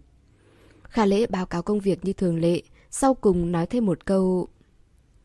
[0.82, 4.48] Kha lễ báo cáo công việc như thường lệ, sau cùng nói thêm một câu.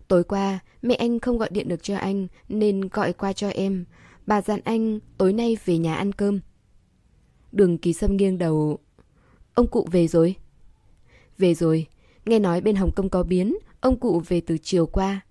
[0.08, 3.86] Tối qua, mẹ anh không gọi điện được cho anh, nên gọi qua cho em.
[4.28, 6.40] Bà dặn anh tối nay về nhà ăn cơm.
[7.56, 8.80] Đường kỳ sâm nghiêng đầu.
[9.54, 10.36] Ông cụ về rồi.
[11.38, 11.88] Về rồi.
[12.26, 13.58] Nghe nói bên Hồng Kông có biến.
[13.80, 15.22] Ông cụ về từ chiều qua.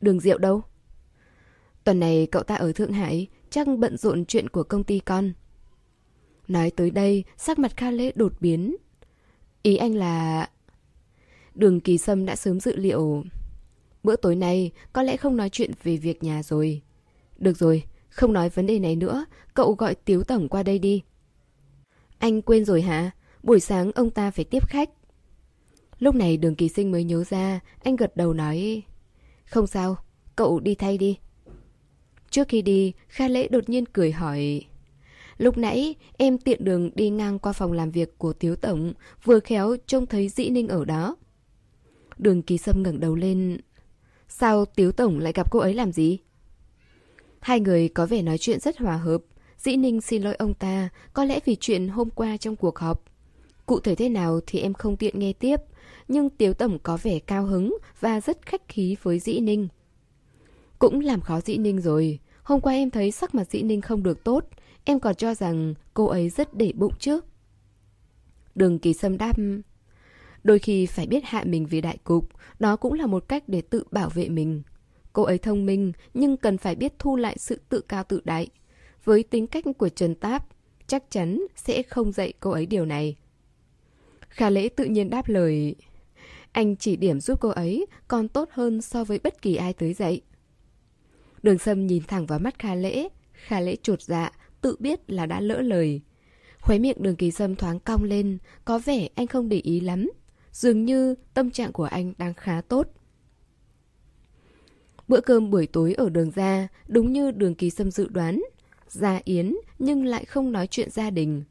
[0.00, 0.62] Đường Diệu đâu?
[1.84, 3.28] Tuần này cậu ta ở Thượng Hải.
[3.50, 5.32] Chắc bận rộn chuyện của công ty con.
[6.48, 8.76] Nói tới đây, sắc mặt Kha Lễ đột biến.
[9.62, 10.48] Ý anh là...
[11.54, 13.24] Đường Kỳ Sâm đã sớm dự liệu...
[14.02, 16.82] Bữa tối nay có lẽ không nói chuyện về việc nhà rồi.
[17.38, 21.02] Được rồi, không nói vấn đề này nữa, cậu gọi Tiếu Tổng qua đây đi.
[22.18, 23.10] Anh quên rồi hả?
[23.42, 24.90] Buổi sáng ông ta phải tiếp khách.
[25.98, 28.82] Lúc này đường kỳ sinh mới nhớ ra, anh gật đầu nói
[29.44, 29.96] Không sao,
[30.36, 31.18] cậu đi thay đi.
[32.30, 34.64] Trước khi đi, Kha Lễ đột nhiên cười hỏi
[35.38, 38.92] Lúc nãy, em tiện đường đi ngang qua phòng làm việc của Tiếu Tổng,
[39.24, 41.16] vừa khéo trông thấy Dĩ Ninh ở đó.
[42.18, 43.60] Đường kỳ sâm ngẩng đầu lên
[44.28, 46.18] Sao Tiếu Tổng lại gặp cô ấy làm gì?
[47.42, 49.22] Hai người có vẻ nói chuyện rất hòa hợp.
[49.58, 53.04] Dĩ Ninh xin lỗi ông ta, có lẽ vì chuyện hôm qua trong cuộc họp.
[53.66, 55.56] Cụ thể thế nào thì em không tiện nghe tiếp,
[56.08, 59.68] nhưng Tiếu Tổng có vẻ cao hứng và rất khách khí với Dĩ Ninh.
[60.78, 62.18] Cũng làm khó Dĩ Ninh rồi.
[62.42, 64.44] Hôm qua em thấy sắc mặt Dĩ Ninh không được tốt,
[64.84, 67.20] em còn cho rằng cô ấy rất để bụng chứ.
[68.54, 69.36] Đường kỳ sâm đáp...
[70.44, 72.28] Đôi khi phải biết hạ mình vì đại cục,
[72.58, 74.62] đó cũng là một cách để tự bảo vệ mình.
[75.12, 78.48] Cô ấy thông minh nhưng cần phải biết thu lại sự tự cao tự đại.
[79.04, 80.48] Với tính cách của Trần Táp,
[80.86, 83.16] chắc chắn sẽ không dạy cô ấy điều này.
[84.28, 85.74] Khả lễ tự nhiên đáp lời
[86.52, 89.92] Anh chỉ điểm giúp cô ấy còn tốt hơn so với bất kỳ ai tới
[89.92, 90.20] dạy.
[91.42, 93.08] Đường Sâm nhìn thẳng vào mắt Kha Lễ.
[93.32, 96.00] Kha Lễ trột dạ, tự biết là đã lỡ lời.
[96.60, 100.10] Khóe miệng đường kỳ sâm thoáng cong lên, có vẻ anh không để ý lắm.
[100.52, 102.88] Dường như tâm trạng của anh đang khá tốt.
[105.08, 108.42] Bữa cơm buổi tối ở đường ra, đúng như đường kỳ sâm dự đoán.
[108.88, 111.42] gia yến nhưng lại không nói chuyện gia đình.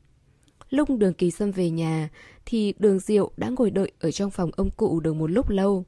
[0.69, 2.09] Lúc đường kỳ sâm về nhà
[2.45, 5.85] thì đường diệu đã ngồi đợi ở trong phòng ông cụ được một lúc lâu.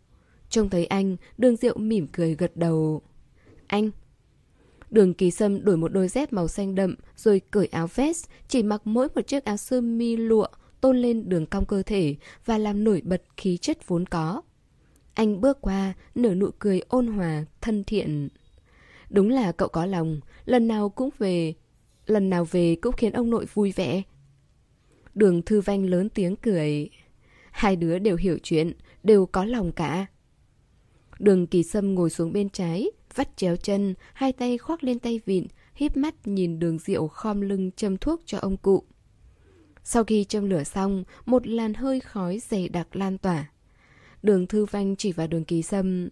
[0.50, 3.02] Trông thấy anh, đường diệu mỉm cười gật đầu.
[3.68, 3.92] Anh.
[4.90, 8.64] Đường kỳ sâm đổi một đôi dép màu xanh đậm rồi cởi áo vest, chỉ
[8.64, 10.48] mặc mỗi một chiếc áo sơ mi lụa
[10.82, 14.42] tôn lên đường cong cơ thể và làm nổi bật khí chất vốn có.
[15.14, 18.30] Anh bước qua, nở nụ cười ôn hòa, thân thiện.
[19.10, 21.54] Đúng là cậu có lòng, lần nào cũng về,
[22.06, 24.02] lần nào về cũng khiến ông nội vui vẻ.
[25.16, 26.90] Đường Thư Vanh lớn tiếng cười.
[27.52, 30.06] Hai đứa đều hiểu chuyện, đều có lòng cả.
[31.20, 35.20] Đường Kỳ Sâm ngồi xuống bên trái, vắt chéo chân, hai tay khoác lên tay
[35.26, 38.84] vịn, híp mắt nhìn đường rượu khom lưng châm thuốc cho ông cụ.
[39.84, 43.50] Sau khi châm lửa xong, một làn hơi khói dày đặc lan tỏa.
[44.24, 46.10] Đường Thư Vanh chỉ vào đường Kỳ Sâm.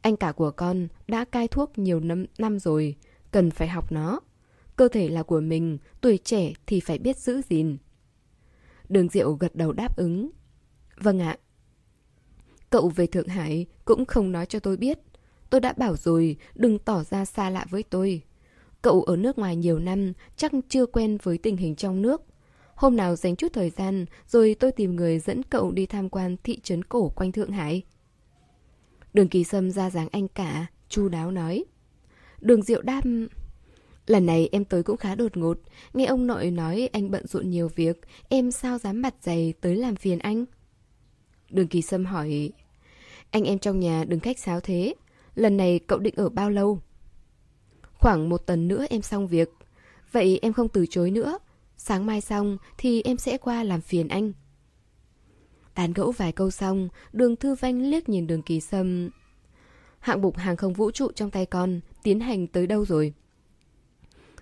[0.00, 2.96] Anh cả của con đã cai thuốc nhiều năm, năm rồi,
[3.30, 4.20] cần phải học nó.
[4.76, 7.76] Cơ thể là của mình, tuổi trẻ thì phải biết giữ gìn.
[8.88, 10.30] Đường Diệu gật đầu đáp ứng.
[10.96, 11.36] Vâng ạ.
[12.70, 14.98] Cậu về Thượng Hải cũng không nói cho tôi biết.
[15.50, 18.22] Tôi đã bảo rồi, đừng tỏ ra xa lạ với tôi.
[18.82, 22.22] Cậu ở nước ngoài nhiều năm, chắc chưa quen với tình hình trong nước.
[22.76, 26.36] Hôm nào dành chút thời gian, rồi tôi tìm người dẫn cậu đi tham quan
[26.44, 27.82] thị trấn cổ quanh Thượng Hải.
[29.14, 31.64] Đường kỳ sâm ra dáng anh cả, chu đáo nói.
[32.40, 33.00] Đường diệu đáp...
[34.06, 35.58] Lần này em tới cũng khá đột ngột,
[35.94, 39.76] nghe ông nội nói anh bận rộn nhiều việc, em sao dám mặt dày tới
[39.76, 40.44] làm phiền anh?
[41.50, 42.50] Đường kỳ sâm hỏi,
[43.30, 44.94] anh em trong nhà đừng khách sáo thế,
[45.34, 46.80] lần này cậu định ở bao lâu?
[47.98, 49.50] Khoảng một tuần nữa em xong việc,
[50.12, 51.38] vậy em không từ chối nữa,
[51.76, 54.32] sáng mai xong thì em sẽ qua làm phiền anh.
[55.74, 59.10] Tán gẫu vài câu xong, đường thư vanh liếc nhìn đường kỳ sâm.
[59.98, 63.14] Hạng mục hàng không vũ trụ trong tay con tiến hành tới đâu rồi?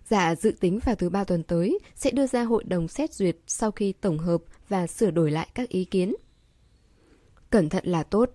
[0.09, 3.37] Dạ dự tính vào thứ ba tuần tới sẽ đưa ra hội đồng xét duyệt
[3.47, 6.15] sau khi tổng hợp và sửa đổi lại các ý kiến.
[7.51, 8.31] Cẩn thận là tốt.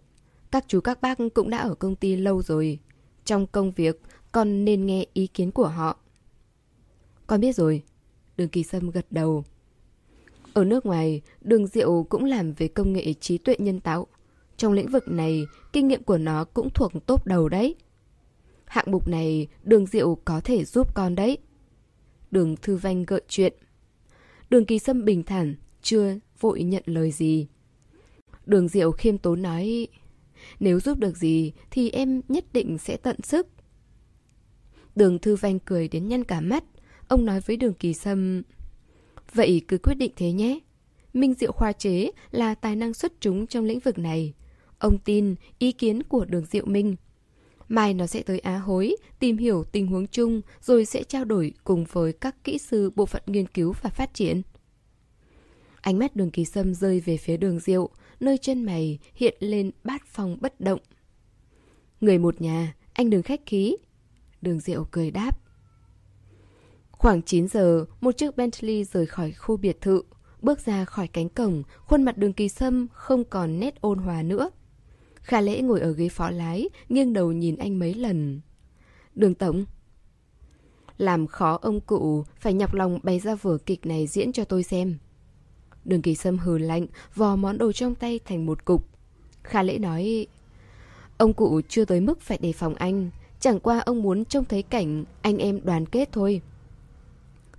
[0.51, 2.79] Các chú các bác cũng đã ở công ty lâu rồi.
[3.25, 5.97] Trong công việc, con nên nghe ý kiến của họ.
[7.27, 7.83] Con biết rồi.
[8.39, 9.43] Đường Kỳ Sâm gật đầu.
[10.53, 14.07] Ở nước ngoài, Đường Diệu cũng làm về công nghệ trí tuệ nhân tạo.
[14.57, 17.75] Trong lĩnh vực này, kinh nghiệm của nó cũng thuộc top đầu đấy.
[18.65, 21.37] Hạng mục này, Đường Diệu có thể giúp con đấy.
[22.31, 23.53] Đường Thư Vanh gợi chuyện.
[24.49, 27.47] Đường Kỳ Sâm bình thản, chưa vội nhận lời gì.
[28.45, 29.87] Đường Diệu khiêm tốn nói,
[30.59, 33.47] nếu giúp được gì thì em nhất định sẽ tận sức.
[34.95, 36.63] Đường Thư Vanh cười đến nhăn cả mắt.
[37.09, 38.41] Ông nói với đường Kỳ Sâm,
[39.33, 40.59] vậy cứ quyết định thế nhé.
[41.13, 44.33] Minh Diệu khoa chế là tài năng xuất chúng trong lĩnh vực này.
[44.79, 46.95] Ông tin ý kiến của đường Diệu Minh
[47.67, 51.53] Mai nó sẽ tới Á Hối, tìm hiểu tình huống chung rồi sẽ trao đổi
[51.63, 54.41] cùng với các kỹ sư bộ phận nghiên cứu và phát triển.
[55.81, 57.89] Ánh mắt đường kỳ sâm rơi về phía đường diệu,
[58.19, 60.79] nơi chân mày hiện lên bát phong bất động.
[62.01, 63.77] Người một nhà, anh đừng khách khí.
[64.41, 65.48] Đường diệu cười đáp.
[66.99, 70.01] Khoảng 9 giờ, một chiếc Bentley rời khỏi khu biệt thự.
[70.41, 74.23] Bước ra khỏi cánh cổng, khuôn mặt đường kỳ sâm không còn nét ôn hòa
[74.23, 74.49] nữa.
[75.15, 78.41] Khả lễ ngồi ở ghế phó lái, nghiêng đầu nhìn anh mấy lần.
[79.15, 79.65] Đường Tổng.
[80.97, 84.63] Làm khó ông cụ, phải nhọc lòng bày ra vở kịch này diễn cho tôi
[84.63, 84.97] xem.
[85.85, 86.85] Đường kỳ sâm hừ lạnh,
[87.15, 88.87] vò món đồ trong tay thành một cục.
[89.43, 90.27] Khả lễ nói...
[91.17, 94.61] Ông cụ chưa tới mức phải đề phòng anh, chẳng qua ông muốn trông thấy
[94.63, 96.41] cảnh anh em đoàn kết thôi.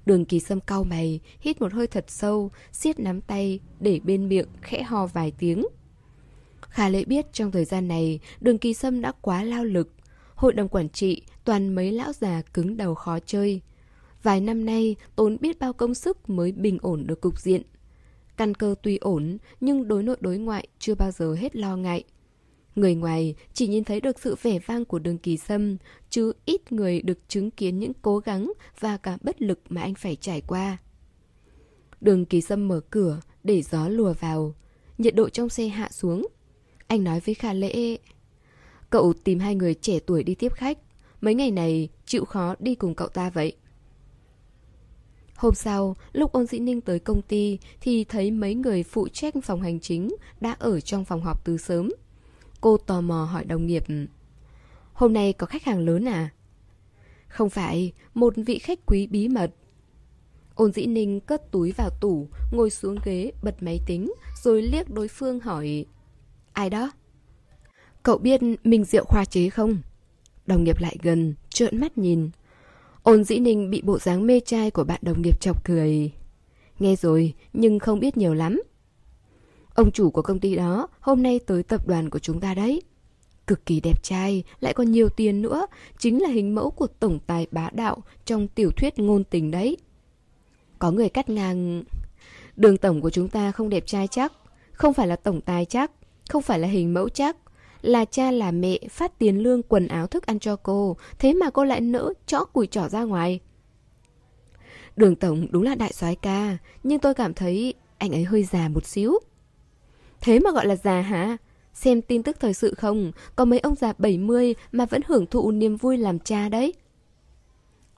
[0.06, 4.28] Đường kỳ sâm cau mày, hít một hơi thật sâu, siết nắm tay, để bên
[4.28, 5.66] miệng, khẽ ho vài tiếng.
[6.60, 9.92] Khả lệ biết trong thời gian này, đường kỳ sâm đã quá lao lực.
[10.34, 13.60] Hội đồng quản trị toàn mấy lão già cứng đầu khó chơi.
[14.22, 17.62] Vài năm nay, tốn biết bao công sức mới bình ổn được cục diện.
[18.36, 22.04] Căn cơ tuy ổn, nhưng đối nội đối ngoại chưa bao giờ hết lo ngại.
[22.74, 25.76] Người ngoài chỉ nhìn thấy được sự vẻ vang của đường kỳ sâm,
[26.10, 29.94] chứ ít người được chứng kiến những cố gắng và cả bất lực mà anh
[29.94, 30.78] phải trải qua.
[32.00, 34.54] Đường kỳ sâm mở cửa, để gió lùa vào.
[34.98, 36.26] Nhiệt độ trong xe hạ xuống,
[36.86, 37.96] anh nói với Kha Lễ
[38.90, 40.78] Cậu tìm hai người trẻ tuổi đi tiếp khách
[41.20, 43.56] Mấy ngày này chịu khó đi cùng cậu ta vậy
[45.36, 49.34] Hôm sau, lúc ôn dĩ ninh tới công ty thì thấy mấy người phụ trách
[49.42, 50.08] phòng hành chính
[50.40, 51.90] đã ở trong phòng họp từ sớm.
[52.60, 53.84] Cô tò mò hỏi đồng nghiệp
[54.92, 56.30] Hôm nay có khách hàng lớn à?
[57.28, 59.50] Không phải, một vị khách quý bí mật.
[60.54, 64.90] Ôn dĩ ninh cất túi vào tủ, ngồi xuống ghế, bật máy tính, rồi liếc
[64.90, 65.86] đối phương hỏi
[66.52, 66.90] Ai đó?
[68.02, 69.78] Cậu biết Minh Diệu khoa chế không?
[70.46, 72.30] Đồng nghiệp lại gần, trợn mắt nhìn.
[73.02, 76.12] Ôn dĩ ninh bị bộ dáng mê trai của bạn đồng nghiệp chọc cười.
[76.78, 78.62] Nghe rồi, nhưng không biết nhiều lắm.
[79.80, 82.82] Ông chủ của công ty đó hôm nay tới tập đoàn của chúng ta đấy.
[83.46, 85.66] Cực kỳ đẹp trai, lại còn nhiều tiền nữa,
[85.98, 89.76] chính là hình mẫu của tổng tài bá đạo trong tiểu thuyết ngôn tình đấy.
[90.78, 91.82] Có người cắt ngang...
[92.56, 94.32] Đường tổng của chúng ta không đẹp trai chắc,
[94.72, 95.90] không phải là tổng tài chắc,
[96.28, 97.36] không phải là hình mẫu chắc,
[97.82, 101.50] là cha là mẹ phát tiền lương quần áo thức ăn cho cô, thế mà
[101.50, 103.40] cô lại nỡ chõ cùi trỏ ra ngoài.
[104.96, 108.68] Đường tổng đúng là đại soái ca, nhưng tôi cảm thấy anh ấy hơi già
[108.68, 109.18] một xíu.
[110.20, 111.36] Thế mà gọi là già hả?
[111.74, 115.50] Xem tin tức thời sự không, có mấy ông già 70 mà vẫn hưởng thụ
[115.50, 116.74] niềm vui làm cha đấy.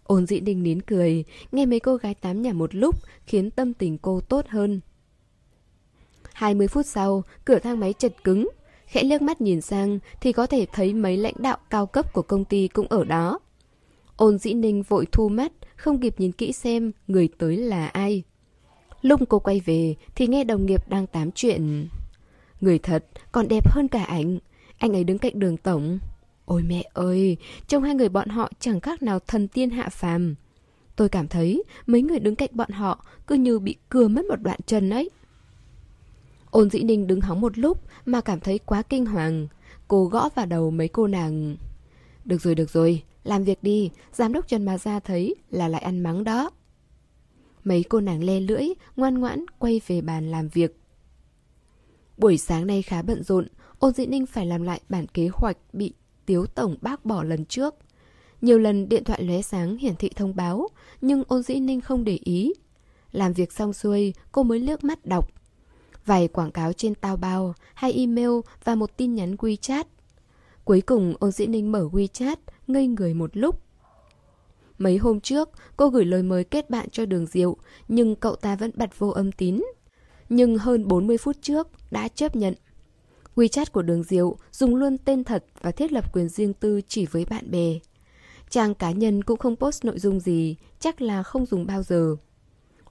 [0.05, 2.97] Ôn dĩ đình nín cười, nghe mấy cô gái tám nhà một lúc
[3.27, 4.81] khiến tâm tình cô tốt hơn.
[6.33, 8.49] 20 phút sau, cửa thang máy chật cứng.
[8.87, 12.23] Khẽ liếc mắt nhìn sang thì có thể thấy mấy lãnh đạo cao cấp của
[12.23, 13.39] công ty cũng ở đó.
[14.16, 18.23] Ôn dĩ ninh vội thu mắt, không kịp nhìn kỹ xem người tới là ai.
[19.03, 21.89] Lúc cô quay về thì nghe đồng nghiệp đang tám chuyện.
[22.63, 24.39] Người thật còn đẹp hơn cả ảnh.
[24.79, 25.99] Anh ấy đứng cạnh đường tổng.
[26.45, 27.37] Ôi mẹ ơi,
[27.67, 30.35] trông hai người bọn họ chẳng khác nào thần tiên hạ phàm.
[30.97, 34.43] Tôi cảm thấy mấy người đứng cạnh bọn họ cứ như bị cưa mất một
[34.43, 35.11] đoạn chân ấy.
[36.51, 39.49] Ôn dĩ ninh đứng hóng một lúc mà cảm thấy quá kinh hoàng.
[39.89, 41.57] Cô gõ vào đầu mấy cô nàng.
[42.25, 45.83] Được rồi, được rồi, làm việc đi, giám đốc Trần Bà Gia thấy là lại
[45.83, 46.51] ăn mắng đó.
[47.65, 48.65] Mấy cô nàng le lưỡi,
[48.97, 50.82] ngoan ngoãn quay về bàn làm việc.
[52.23, 53.47] Buổi sáng nay khá bận rộn,
[53.79, 55.93] ôn dĩ ninh phải làm lại bản kế hoạch bị
[56.27, 57.75] Tiếu Tổng bác bỏ lần trước.
[58.41, 60.68] Nhiều lần điện thoại lóe sáng hiển thị thông báo,
[61.01, 62.53] nhưng ôn dĩ ninh không để ý.
[63.12, 65.29] Làm việc xong xuôi, cô mới lướt mắt đọc.
[66.07, 68.31] Vài quảng cáo trên tao bao, hai email
[68.64, 69.85] và một tin nhắn WeChat.
[70.64, 73.62] Cuối cùng ôn dĩ ninh mở WeChat, ngây người một lúc.
[74.79, 77.57] Mấy hôm trước, cô gửi lời mời kết bạn cho đường diệu,
[77.89, 79.62] nhưng cậu ta vẫn bật vô âm tín.
[80.29, 82.55] Nhưng hơn 40 phút trước, đã chấp nhận.
[83.36, 87.07] WeChat của Đường Diệu dùng luôn tên thật và thiết lập quyền riêng tư chỉ
[87.07, 87.78] với bạn bè.
[88.51, 92.16] Trang cá nhân cũng không post nội dung gì, chắc là không dùng bao giờ.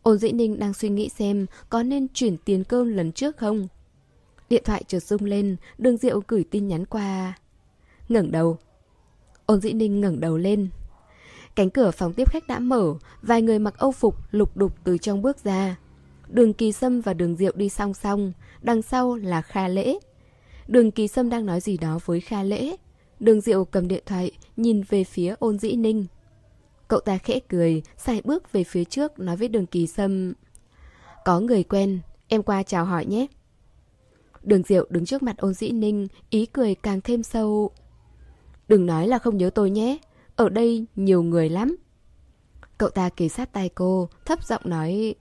[0.04, 3.68] Ôn Dĩ Ninh đang suy nghĩ xem có nên chuyển tiền cơm lần trước không.
[4.50, 7.34] Điện thoại chợt rung lên, Đường Diệu gửi tin nhắn qua.
[8.10, 8.58] Ngẩng đầu.
[9.46, 10.70] Ôn Dĩ Ninh ngẩng đầu lên.
[11.56, 14.98] Cánh cửa phòng tiếp khách đã mở, vài người mặc âu phục lục đục từ
[14.98, 15.78] trong bước ra.
[16.28, 19.96] Đường Kỳ Sâm và Đường Diệu đi song song, đằng sau là Kha Lễ.
[20.68, 22.76] Đường Kỳ Sâm đang nói gì đó với Kha Lễ.
[23.20, 26.06] Đường Diệu cầm điện thoại, nhìn về phía ôn dĩ ninh.
[26.88, 30.34] Cậu ta khẽ cười, sai bước về phía trước nói với đường Kỳ Sâm.
[31.26, 33.28] Có người quen, em qua chào hỏi nhé.
[34.44, 37.72] Đường Diệu đứng trước mặt ôn dĩ ninh, ý cười càng thêm sâu.
[38.68, 39.98] Đừng nói là không nhớ tôi nhé,
[40.36, 41.76] ở đây nhiều người lắm.
[42.78, 45.16] Cậu ta kề sát tay cô, thấp giọng nói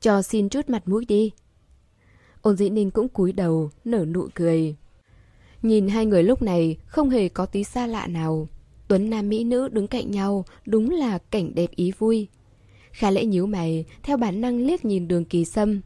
[0.00, 1.32] Cho xin chút mặt mũi đi.
[2.42, 4.76] Ôn dĩ ninh cũng cúi đầu, nở nụ cười.
[5.62, 8.48] Nhìn hai người lúc này không hề có tí xa lạ nào.
[8.88, 12.28] Tuấn Nam Mỹ Nữ đứng cạnh nhau, đúng là cảnh đẹp ý vui.
[12.92, 15.80] Khá lễ nhíu mày, theo bản năng liếc nhìn đường kỳ sâm.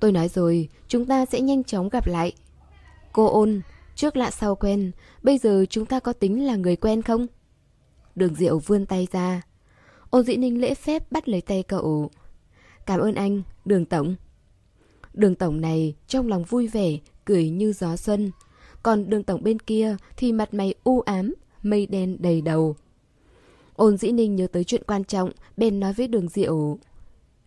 [0.00, 2.32] Tôi nói rồi, chúng ta sẽ nhanh chóng gặp lại.
[3.12, 3.60] Cô ôn,
[3.94, 4.90] trước lạ sau quen,
[5.22, 7.26] bây giờ chúng ta có tính là người quen không?
[8.14, 9.42] Đường Diệu vươn tay ra.
[10.10, 12.10] Ôn dĩ ninh lễ phép bắt lấy tay cậu.
[12.86, 14.16] Cảm ơn anh, đường tổng.
[15.14, 18.30] Đường tổng này trong lòng vui vẻ, cười như gió xuân.
[18.82, 22.76] Còn đường tổng bên kia thì mặt mày u ám, mây đen đầy đầu.
[23.76, 26.78] Ôn dĩ ninh nhớ tới chuyện quan trọng, bèn nói với đường diệu.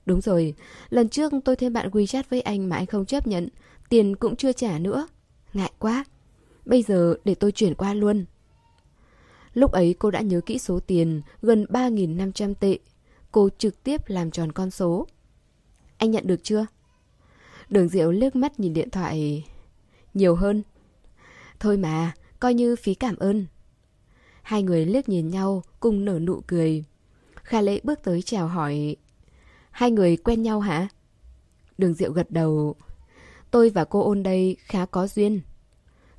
[0.06, 0.54] Đúng rồi,
[0.90, 3.50] lần trước tôi thêm bạn WeChat với anh mà anh không chấp nhận,
[3.90, 5.08] tiền cũng chưa trả nữa.
[5.54, 6.06] Ngại quá.
[6.66, 8.26] Bây giờ để tôi chuyển qua luôn.
[9.54, 12.80] Lúc ấy cô đã nhớ kỹ số tiền, gần 3.500 tệ.
[13.32, 15.08] Cô trực tiếp làm tròn con số.
[15.98, 16.66] Anh nhận được chưa?
[17.70, 19.46] Đường Diệu liếc mắt nhìn điện thoại.
[20.14, 20.64] Nhiều hơn.
[21.60, 23.46] Thôi mà, coi như phí cảm ơn.
[24.42, 26.84] Hai người liếc nhìn nhau, cùng nở nụ cười.
[27.36, 28.96] Kha lễ bước tới chào hỏi.
[29.72, 30.88] Hai người quen nhau hả?
[31.78, 32.76] Đường Diệu gật đầu.
[33.52, 35.42] Tôi và cô ôn đây khá có duyên.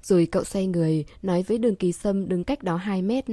[0.02, 3.24] Rồi cậu xoay người, nói với đường kỳ sâm đứng cách đó 2 mét.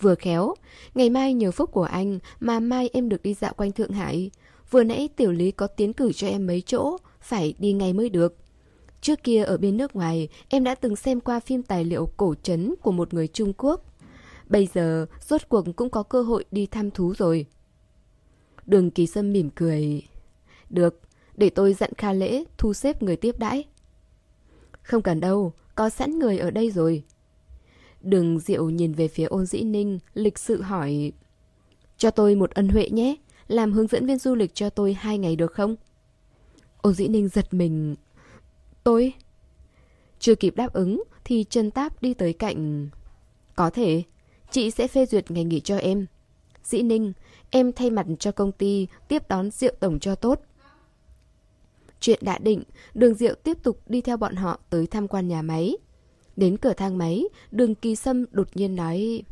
[0.00, 0.54] Vừa khéo,
[0.94, 4.30] ngày mai nhờ phúc của anh mà mai em được đi dạo quanh Thượng Hải.
[4.72, 8.08] Vừa nãy tiểu lý có tiến cử cho em mấy chỗ, phải đi ngay mới
[8.08, 8.36] được.
[9.00, 12.34] Trước kia ở bên nước ngoài, em đã từng xem qua phim tài liệu cổ
[12.42, 13.84] trấn của một người Trung Quốc.
[14.48, 17.46] Bây giờ, rốt cuộc cũng có cơ hội đi thăm thú rồi.
[18.66, 20.02] Đường kỳ sâm mỉm cười.
[20.70, 21.00] Được,
[21.36, 23.64] để tôi dặn Kha Lễ thu xếp người tiếp đãi.
[24.82, 27.02] Không cần đâu, có sẵn người ở đây rồi.
[28.00, 31.12] Đường Diệu nhìn về phía ôn dĩ ninh, lịch sự hỏi
[31.96, 33.16] Cho tôi một ân huệ nhé,
[33.48, 35.76] làm hướng dẫn viên du lịch cho tôi hai ngày được không?
[36.76, 37.94] Ôn dĩ ninh giật mình.
[38.84, 39.12] Tôi...
[40.18, 42.88] Chưa kịp đáp ứng thì Trần Táp đi tới cạnh.
[43.56, 44.02] Có thể,
[44.50, 46.06] chị sẽ phê duyệt ngày nghỉ cho em.
[46.64, 47.12] Dĩ ninh,
[47.50, 50.40] em thay mặt cho công ty tiếp đón Diệu Tổng cho tốt.
[52.00, 52.62] Chuyện đã định,
[52.94, 55.76] đường Diệu tiếp tục đi theo bọn họ tới tham quan nhà máy.
[56.36, 59.22] Đến cửa thang máy, đường kỳ sâm đột nhiên nói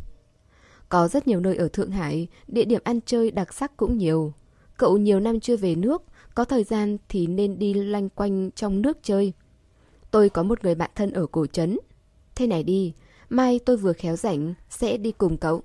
[0.90, 4.32] có rất nhiều nơi ở Thượng Hải, địa điểm ăn chơi đặc sắc cũng nhiều.
[4.76, 6.02] Cậu nhiều năm chưa về nước,
[6.34, 9.32] có thời gian thì nên đi lanh quanh trong nước chơi.
[10.10, 11.78] Tôi có một người bạn thân ở cổ trấn.
[12.34, 12.92] Thế này đi,
[13.28, 15.62] mai tôi vừa khéo rảnh, sẽ đi cùng cậu.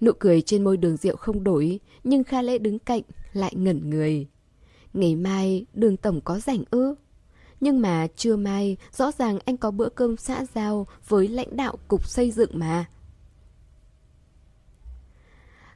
[0.00, 3.02] Nụ cười trên môi đường rượu không đổi, nhưng Kha Lễ đứng cạnh,
[3.32, 4.26] lại ngẩn người.
[4.92, 6.94] Ngày mai, đường tổng có rảnh ư?
[7.60, 11.76] Nhưng mà trưa mai, rõ ràng anh có bữa cơm xã giao với lãnh đạo
[11.88, 12.86] cục xây dựng mà.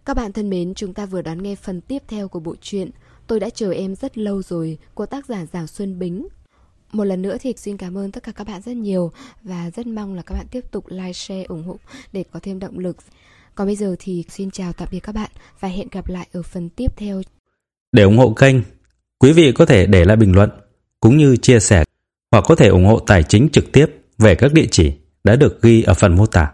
[0.04, 2.90] Các bạn thân mến, chúng ta vừa đón nghe phần tiếp theo của bộ truyện
[3.26, 6.28] Tôi đã chờ em rất lâu rồi của tác giả Giảo Xuân Bính.
[6.92, 9.12] Một lần nữa thì xin cảm ơn tất cả các bạn rất nhiều
[9.42, 11.76] và rất mong là các bạn tiếp tục like, share, ủng hộ
[12.12, 12.96] để có thêm động lực.
[13.54, 15.30] Còn bây giờ thì xin chào tạm biệt các bạn
[15.60, 17.22] và hẹn gặp lại ở phần tiếp theo.
[17.92, 18.56] Để ủng hộ kênh,
[19.18, 20.50] quý vị có thể để lại bình luận
[21.00, 21.84] cũng như chia sẻ
[22.32, 23.86] hoặc có thể ủng hộ tài chính trực tiếp
[24.18, 24.92] về các địa chỉ
[25.24, 26.52] đã được ghi ở phần mô tả.